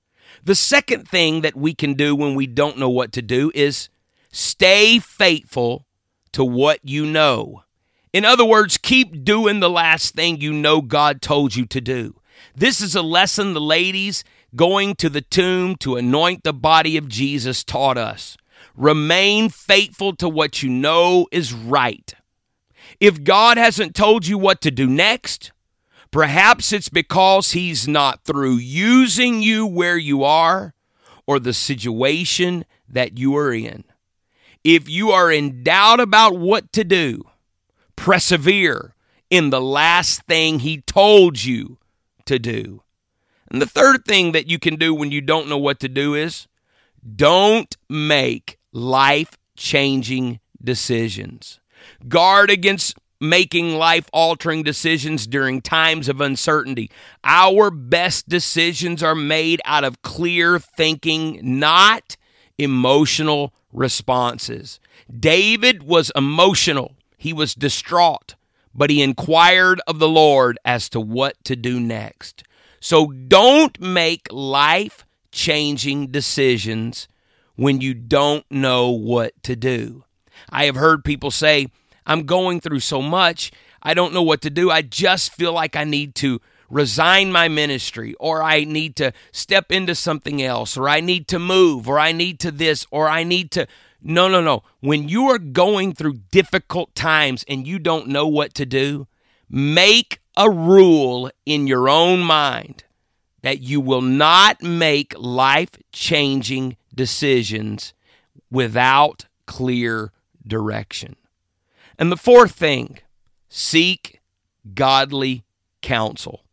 The 0.45 0.55
second 0.55 1.09
thing 1.09 1.40
that 1.40 1.57
we 1.57 1.75
can 1.75 1.95
do 1.95 2.14
when 2.14 2.35
we 2.35 2.47
don't 2.47 2.79
know 2.79 2.90
what 2.90 3.12
to 3.12 3.23
do 3.23 3.51
is 3.55 3.88
stay 4.31 5.01
faithful 5.01 5.86
to 6.33 6.45
what 6.45 6.81
you 6.83 7.07
know. 7.07 7.62
In 8.12 8.25
other 8.25 8.45
words, 8.45 8.79
keep 8.79 9.25
doing 9.25 9.61
the 9.61 9.71
last 9.71 10.15
thing 10.15 10.41
you 10.41 10.53
know 10.53 10.81
God 10.81 11.21
told 11.21 11.55
you 11.55 11.67
to 11.67 11.81
do. 11.81 12.21
This 12.55 12.81
is 12.81 12.95
a 12.95 13.03
lesson 13.03 13.53
the 13.53 13.61
ladies 13.61 14.25
going 14.55 14.95
to 14.97 15.11
the 15.11 15.21
tomb 15.21 15.77
to 15.77 15.97
anoint 15.97 16.43
the 16.43 16.53
body 16.53 16.97
of 16.97 17.09
Jesus 17.09 17.62
taught 17.62 17.99
us. 17.99 18.37
Remain 18.75 19.49
faithful 19.49 20.15
to 20.17 20.29
what 20.29 20.62
you 20.62 20.71
know 20.71 21.27
is 21.31 21.53
right. 21.53 22.15
If 23.01 23.25
God 23.25 23.59
hasn't 23.59 23.95
told 23.95 24.27
you 24.27 24.39
what 24.39 24.61
to 24.62 24.71
do 24.71 24.87
next, 24.87 25.53
perhaps 26.11 26.73
it's 26.73 26.89
because 26.89 27.53
He's 27.53 27.87
not 27.87 28.25
through 28.25 28.57
using 28.57 29.43
you 29.43 29.67
where 29.67 29.99
you 29.99 30.25
are 30.25 30.75
or 31.27 31.39
the 31.39 31.53
situation 31.53 32.65
that 32.89 33.19
you 33.19 33.37
are 33.37 33.53
in. 33.53 33.85
If 34.66 34.88
you 34.88 35.12
are 35.12 35.31
in 35.31 35.62
doubt 35.62 36.00
about 36.00 36.37
what 36.37 36.72
to 36.72 36.83
do, 36.83 37.22
persevere 37.94 38.96
in 39.31 39.50
the 39.50 39.61
last 39.61 40.22
thing 40.24 40.59
He 40.59 40.81
told 40.81 41.44
you 41.44 41.79
to 42.24 42.40
do. 42.40 42.83
And 43.48 43.62
the 43.62 43.66
third 43.66 44.05
thing 44.05 44.33
that 44.33 44.48
you 44.48 44.59
can 44.59 44.74
do 44.74 44.92
when 44.92 45.12
you 45.12 45.20
don't 45.20 45.48
know 45.48 45.57
what 45.57 45.79
to 45.79 45.88
do 45.88 46.16
is 46.16 46.48
don't 47.14 47.76
make 47.88 48.59
life 48.72 49.38
changing 49.57 50.40
decisions. 50.61 51.61
Guard 52.09 52.50
against 52.50 52.98
making 53.20 53.76
life 53.76 54.09
altering 54.12 54.64
decisions 54.64 55.29
during 55.29 55.62
times 55.62 56.09
of 56.09 56.20
uncertainty. 56.20 56.90
Our 57.22 57.70
best 57.70 58.29
decisions 58.29 59.00
are 59.00 59.14
made 59.14 59.61
out 59.64 59.85
of 59.85 60.02
clear 60.02 60.59
thinking, 60.59 61.38
not 61.40 62.16
emotional 62.59 63.55
responses. 63.77 64.81
David 65.09 65.85
was 65.85 66.11
emotional, 66.17 66.97
he 67.17 67.33
was 67.33 67.55
distraught, 67.55 68.35
but 68.75 68.91
he 68.91 69.03
inquired 69.03 69.81
of 69.87 70.01
the 70.01 70.09
Lord 70.09 70.59
as 70.65 70.89
to 70.89 71.01
what 71.01 71.37
to 71.45 71.55
do 71.55 71.79
next. 71.79 72.43
So 72.81 73.09
don't 73.09 73.79
make 73.81 74.27
life 74.31 75.05
changing 75.31 76.09
decisions 76.09 77.07
when 77.55 77.81
you 77.81 77.95
don't 77.95 78.45
know 78.51 78.91
what 78.91 79.41
to 79.45 79.55
do. 79.55 80.05
I 80.51 80.65
have 80.65 80.77
heard 80.77 81.05
people 81.05 81.31
say, 81.31 81.69
I'm 82.07 82.25
going 82.25 82.61
through 82.61 82.81
so 82.81 83.03
much. 83.03 83.51
I 83.83 83.95
don't 83.95 84.12
know 84.12 84.23
what 84.23 84.43
to 84.43 84.51
do. 84.51 84.71
I 84.71 84.83
just 84.83 85.33
feel 85.33 85.53
like 85.53 85.77
I 85.77 85.85
need 85.85 86.15
to 86.17 86.41
resign 86.68 87.33
my 87.33 87.48
ministry 87.48 88.14
or 88.20 88.42
I 88.42 88.64
need 88.64 88.96
to 88.96 89.12
step 89.33 89.70
into 89.70 89.94
something 89.94 90.42
else 90.42 90.76
or 90.76 90.88
I 90.88 91.00
need 91.00 91.29
to 91.29 91.38
move 91.38 91.88
or 91.88 91.98
I 91.98 92.12
need 92.12 92.40
to 92.40 92.50
this 92.50 92.87
or 92.90 93.09
I 93.09 93.24
need 93.24 93.50
to. 93.52 93.66
No, 94.02 94.29
no, 94.29 94.40
no. 94.40 94.62
When 94.81 95.09
you 95.09 95.29
are 95.31 95.38
going 95.38 95.94
through 95.94 96.20
difficult 96.31 96.94
times 96.94 97.44
and 97.48 97.66
you 97.66 97.79
don't 97.79 98.09
know 98.09 98.26
what 98.26 98.55
to 98.55 98.66
do, 98.66 99.07
make 99.48 100.20
a 100.37 100.50
rule 100.50 101.31
in 101.44 101.66
your 101.66 101.88
own 101.88 102.20
mind 102.20 102.85
that 103.42 103.61
you 103.61 103.81
will 103.81 104.02
not 104.02 104.62
make 104.62 105.14
life 105.16 105.70
changing 105.92 106.76
decisions 106.94 107.94
without 108.50 109.26
clear 109.46 110.12
direction. 110.46 111.16
And 111.98 112.12
the 112.12 112.16
fourth 112.16 112.52
thing, 112.52 112.98
seek 113.48 114.20
godly 114.74 115.44
counsel. 115.81 116.46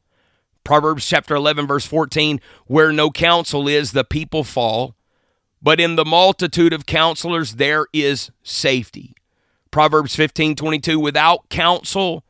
Proverbs 0.63 1.05
chapter 1.07 1.35
11, 1.35 1.67
verse 1.67 1.85
14 1.85 2.39
where 2.67 2.91
no 2.91 3.11
counsel 3.11 3.67
is, 3.67 3.91
the 3.91 4.03
people 4.03 4.43
fall, 4.43 4.95
but 5.61 5.79
in 5.79 5.95
the 5.95 6.05
multitude 6.05 6.73
of 6.73 6.85
counselors 6.85 7.55
there 7.55 7.87
is 7.91 8.31
safety. 8.43 9.15
Proverbs 9.71 10.15
15, 10.15 10.55
22 10.55 10.99
without 10.99 11.49
counsel, 11.49 12.23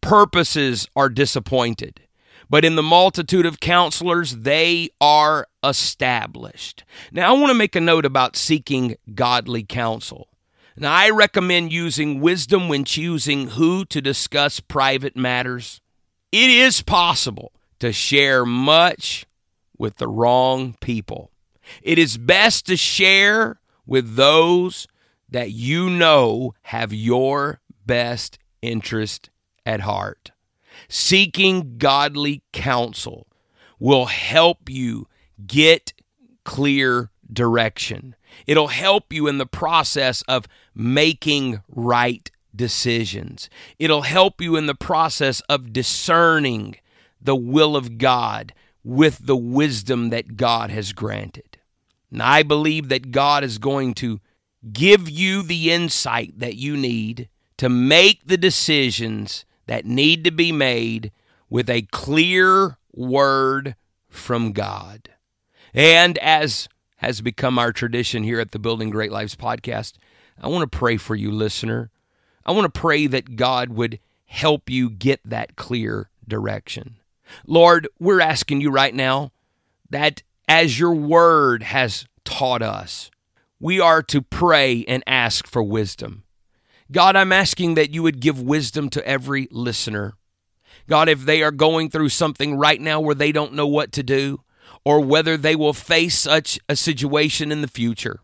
purposes 0.00 0.88
are 0.94 1.08
disappointed, 1.08 2.00
but 2.48 2.64
in 2.64 2.76
the 2.76 2.82
multitude 2.82 3.46
of 3.46 3.58
counselors 3.58 4.36
they 4.36 4.90
are 5.00 5.48
established. 5.64 6.84
Now, 7.10 7.34
I 7.34 7.38
want 7.38 7.50
to 7.50 7.54
make 7.54 7.74
a 7.74 7.80
note 7.80 8.04
about 8.04 8.36
seeking 8.36 8.96
godly 9.14 9.64
counsel. 9.64 10.28
Now, 10.76 10.92
I 10.92 11.10
recommend 11.10 11.72
using 11.72 12.20
wisdom 12.20 12.68
when 12.68 12.84
choosing 12.84 13.48
who 13.48 13.84
to 13.86 14.00
discuss 14.00 14.60
private 14.60 15.16
matters. 15.16 15.80
It 16.32 16.50
is 16.50 16.80
possible 16.82 17.52
to 17.80 17.92
share 17.92 18.46
much 18.46 19.26
with 19.76 19.96
the 19.96 20.08
wrong 20.08 20.76
people. 20.80 21.30
It 21.82 21.98
is 21.98 22.16
best 22.16 22.66
to 22.66 22.76
share 22.76 23.60
with 23.86 24.16
those 24.16 24.86
that 25.28 25.50
you 25.50 25.88
know 25.90 26.54
have 26.62 26.92
your 26.92 27.60
best 27.86 28.38
interest 28.62 29.30
at 29.64 29.80
heart. 29.80 30.32
Seeking 30.88 31.78
godly 31.78 32.42
counsel 32.52 33.26
will 33.78 34.06
help 34.06 34.68
you 34.68 35.08
get 35.46 35.92
clear 36.44 37.10
direction. 37.32 38.14
It'll 38.46 38.68
help 38.68 39.12
you 39.12 39.26
in 39.26 39.38
the 39.38 39.46
process 39.46 40.22
of 40.22 40.46
making 40.74 41.62
right 41.68 42.30
decisions. 42.54 43.48
It'll 43.78 44.02
help 44.02 44.40
you 44.40 44.56
in 44.56 44.66
the 44.66 44.74
process 44.74 45.40
of 45.42 45.72
discerning 45.72 46.76
the 47.20 47.36
will 47.36 47.76
of 47.76 47.98
God 47.98 48.52
with 48.82 49.26
the 49.26 49.36
wisdom 49.36 50.10
that 50.10 50.36
God 50.36 50.70
has 50.70 50.92
granted. 50.92 51.58
And 52.10 52.22
I 52.22 52.42
believe 52.42 52.88
that 52.88 53.12
God 53.12 53.44
is 53.44 53.58
going 53.58 53.94
to 53.94 54.20
give 54.72 55.08
you 55.08 55.42
the 55.42 55.70
insight 55.70 56.38
that 56.38 56.56
you 56.56 56.76
need 56.76 57.28
to 57.58 57.68
make 57.68 58.26
the 58.26 58.36
decisions 58.36 59.44
that 59.66 59.84
need 59.84 60.24
to 60.24 60.30
be 60.30 60.50
made 60.50 61.12
with 61.48 61.68
a 61.68 61.82
clear 61.92 62.78
word 62.92 63.76
from 64.08 64.52
God. 64.52 65.10
And 65.72 66.18
as 66.18 66.68
has 66.96 67.20
become 67.20 67.58
our 67.58 67.72
tradition 67.72 68.22
here 68.22 68.40
at 68.40 68.50
the 68.50 68.58
Building 68.58 68.90
Great 68.90 69.12
Lives 69.12 69.36
podcast, 69.36 69.94
I 70.40 70.48
want 70.48 70.70
to 70.70 70.78
pray 70.78 70.96
for 70.96 71.14
you, 71.14 71.30
listener. 71.30 71.90
I 72.44 72.52
want 72.52 72.72
to 72.72 72.80
pray 72.80 73.06
that 73.06 73.36
God 73.36 73.70
would 73.70 74.00
help 74.26 74.68
you 74.68 74.90
get 74.90 75.20
that 75.24 75.56
clear 75.56 76.10
direction. 76.26 76.96
Lord, 77.46 77.88
we're 77.98 78.20
asking 78.20 78.60
you 78.60 78.70
right 78.70 78.94
now 78.94 79.32
that 79.88 80.22
as 80.48 80.78
your 80.78 80.94
word 80.94 81.62
has 81.62 82.06
taught 82.24 82.62
us, 82.62 83.10
we 83.58 83.78
are 83.80 84.02
to 84.04 84.22
pray 84.22 84.84
and 84.86 85.02
ask 85.06 85.46
for 85.46 85.62
wisdom. 85.62 86.24
God, 86.90 87.14
I'm 87.14 87.32
asking 87.32 87.74
that 87.74 87.94
you 87.94 88.02
would 88.02 88.20
give 88.20 88.40
wisdom 88.40 88.88
to 88.90 89.06
every 89.06 89.48
listener. 89.50 90.14
God, 90.88 91.08
if 91.08 91.24
they 91.24 91.42
are 91.42 91.52
going 91.52 91.88
through 91.90 92.08
something 92.08 92.56
right 92.56 92.80
now 92.80 93.00
where 93.00 93.14
they 93.14 93.32
don't 93.32 93.54
know 93.54 93.66
what 93.66 93.92
to 93.92 94.02
do, 94.02 94.40
or 94.84 95.00
whether 95.00 95.36
they 95.36 95.54
will 95.54 95.74
face 95.74 96.18
such 96.18 96.58
a 96.68 96.74
situation 96.74 97.52
in 97.52 97.60
the 97.60 97.68
future, 97.68 98.20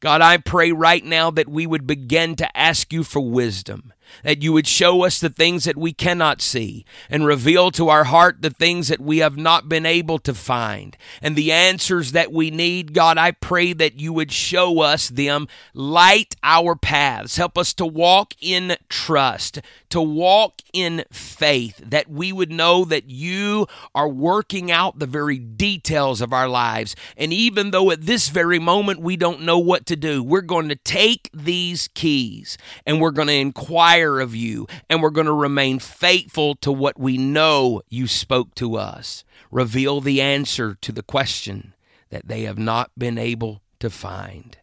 God, 0.00 0.20
I 0.20 0.36
pray 0.38 0.70
right 0.72 1.04
now 1.04 1.30
that 1.32 1.48
we 1.48 1.66
would 1.66 1.86
begin 1.86 2.36
to 2.36 2.56
ask 2.56 2.92
you 2.92 3.02
for 3.02 3.20
wisdom 3.20 3.92
that 4.24 4.42
you 4.42 4.52
would 4.52 4.66
show 4.66 5.04
us 5.04 5.18
the 5.20 5.30
things 5.30 5.64
that 5.64 5.76
we 5.76 5.92
cannot 5.92 6.40
see 6.40 6.84
and 7.10 7.26
reveal 7.26 7.70
to 7.72 7.88
our 7.88 8.04
heart 8.04 8.42
the 8.42 8.50
things 8.50 8.88
that 8.88 9.00
we 9.00 9.18
have 9.18 9.36
not 9.36 9.68
been 9.68 9.86
able 9.86 10.18
to 10.18 10.34
find 10.34 10.96
and 11.22 11.36
the 11.36 11.52
answers 11.52 12.12
that 12.12 12.32
we 12.32 12.50
need. 12.50 12.92
God, 12.92 13.18
I 13.18 13.32
pray 13.32 13.72
that 13.72 14.00
you 14.00 14.12
would 14.12 14.32
show 14.32 14.80
us 14.80 15.08
them, 15.08 15.48
light 15.74 16.36
our 16.42 16.74
paths, 16.74 17.36
help 17.36 17.58
us 17.58 17.72
to 17.74 17.86
walk 17.86 18.34
in 18.40 18.76
trust, 18.88 19.60
to 19.90 20.00
walk 20.00 20.62
in 20.72 21.04
faith, 21.10 21.78
that 21.84 22.08
we 22.08 22.32
would 22.32 22.50
know 22.50 22.84
that 22.84 23.08
you 23.08 23.66
are 23.94 24.08
working 24.08 24.70
out 24.70 24.98
the 24.98 25.06
very 25.06 25.38
details 25.38 26.20
of 26.20 26.32
our 26.32 26.48
lives. 26.48 26.94
And 27.16 27.32
even 27.32 27.70
though 27.70 27.90
at 27.90 28.02
this 28.02 28.28
very 28.28 28.58
moment 28.58 29.00
we 29.00 29.16
don't 29.16 29.42
know 29.42 29.58
what 29.58 29.86
to 29.86 29.96
do, 29.96 30.22
we're 30.22 30.40
going 30.40 30.68
to 30.68 30.76
take 30.76 31.30
these 31.32 31.88
keys 31.94 32.58
and 32.86 33.00
we're 33.00 33.10
going 33.10 33.28
to 33.28 33.34
inquire 33.34 33.97
of 34.04 34.34
you 34.34 34.66
and 34.88 35.02
we're 35.02 35.10
going 35.10 35.26
to 35.26 35.32
remain 35.32 35.78
faithful 35.78 36.54
to 36.56 36.72
what 36.72 36.98
we 36.98 37.18
know 37.18 37.82
you 37.88 38.06
spoke 38.06 38.54
to 38.56 38.76
us. 38.76 39.24
Reveal 39.50 40.00
the 40.00 40.20
answer 40.20 40.76
to 40.80 40.92
the 40.92 41.02
question 41.02 41.74
that 42.10 42.28
they 42.28 42.42
have 42.42 42.58
not 42.58 42.90
been 42.96 43.18
able 43.18 43.62
to 43.80 43.90
find. 43.90 44.58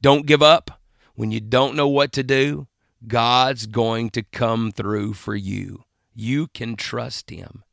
Don't 0.00 0.26
give 0.26 0.42
up 0.42 0.80
when 1.14 1.30
you 1.30 1.40
don't 1.40 1.76
know 1.76 1.88
what 1.88 2.12
to 2.12 2.22
do. 2.22 2.66
God's 3.06 3.66
going 3.66 4.10
to 4.10 4.22
come 4.22 4.72
through 4.72 5.14
for 5.14 5.34
you. 5.34 5.84
You 6.14 6.48
can 6.48 6.76
trust 6.76 7.30
Him. 7.30 7.64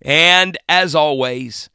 And 0.00 0.56
as 0.68 0.94
always, 0.94 1.70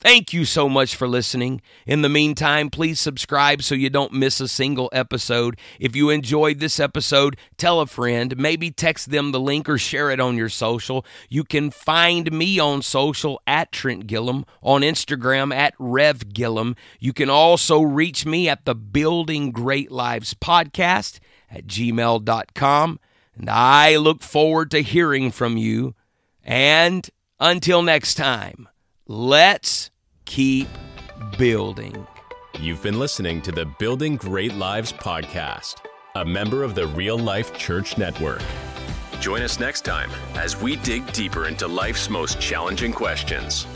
Thank 0.00 0.32
you 0.32 0.44
so 0.44 0.68
much 0.68 0.94
for 0.94 1.08
listening. 1.08 1.60
In 1.84 2.02
the 2.02 2.08
meantime, 2.08 2.70
please 2.70 3.00
subscribe 3.00 3.64
so 3.64 3.74
you 3.74 3.90
don't 3.90 4.12
miss 4.12 4.40
a 4.40 4.46
single 4.46 4.88
episode. 4.92 5.58
If 5.80 5.96
you 5.96 6.08
enjoyed 6.08 6.60
this 6.60 6.78
episode, 6.78 7.36
tell 7.56 7.80
a 7.80 7.86
friend, 7.86 8.36
maybe 8.36 8.70
text 8.70 9.10
them 9.10 9.32
the 9.32 9.40
link 9.40 9.68
or 9.68 9.76
share 9.76 10.12
it 10.12 10.20
on 10.20 10.36
your 10.36 10.50
social. 10.50 11.04
You 11.28 11.42
can 11.42 11.72
find 11.72 12.30
me 12.30 12.60
on 12.60 12.82
social 12.82 13.40
at 13.44 13.72
Trent 13.72 14.06
Gilliam, 14.06 14.44
on 14.62 14.82
Instagram 14.82 15.52
at 15.52 15.74
Rev 15.80 16.32
Gilliam. 16.32 16.76
You 17.00 17.12
can 17.12 17.28
also 17.28 17.80
reach 17.80 18.24
me 18.24 18.48
at 18.48 18.66
the 18.66 18.76
Building 18.76 19.50
Great 19.50 19.90
Lives 19.90 20.32
podcast 20.32 21.18
at 21.50 21.66
gmail.com. 21.66 23.00
And 23.36 23.50
I 23.50 23.96
look 23.96 24.22
forward 24.22 24.70
to 24.70 24.80
hearing 24.80 25.32
from 25.32 25.56
you. 25.56 25.96
And 26.44 27.08
until 27.40 27.82
next 27.82 28.14
time, 28.14 28.68
let's 29.08 29.90
keep 30.26 30.68
building. 31.38 32.06
You've 32.60 32.82
been 32.82 32.98
listening 32.98 33.40
to 33.42 33.52
the 33.52 33.64
Building 33.78 34.16
Great 34.16 34.52
Lives 34.52 34.92
podcast, 34.92 35.76
a 36.14 36.24
member 36.26 36.62
of 36.62 36.74
the 36.74 36.86
Real 36.88 37.18
Life 37.18 37.56
Church 37.56 37.96
Network. 37.96 38.42
Join 39.18 39.40
us 39.40 39.58
next 39.58 39.80
time 39.86 40.10
as 40.34 40.60
we 40.60 40.76
dig 40.76 41.10
deeper 41.12 41.48
into 41.48 41.66
life's 41.66 42.10
most 42.10 42.38
challenging 42.38 42.92
questions. 42.92 43.66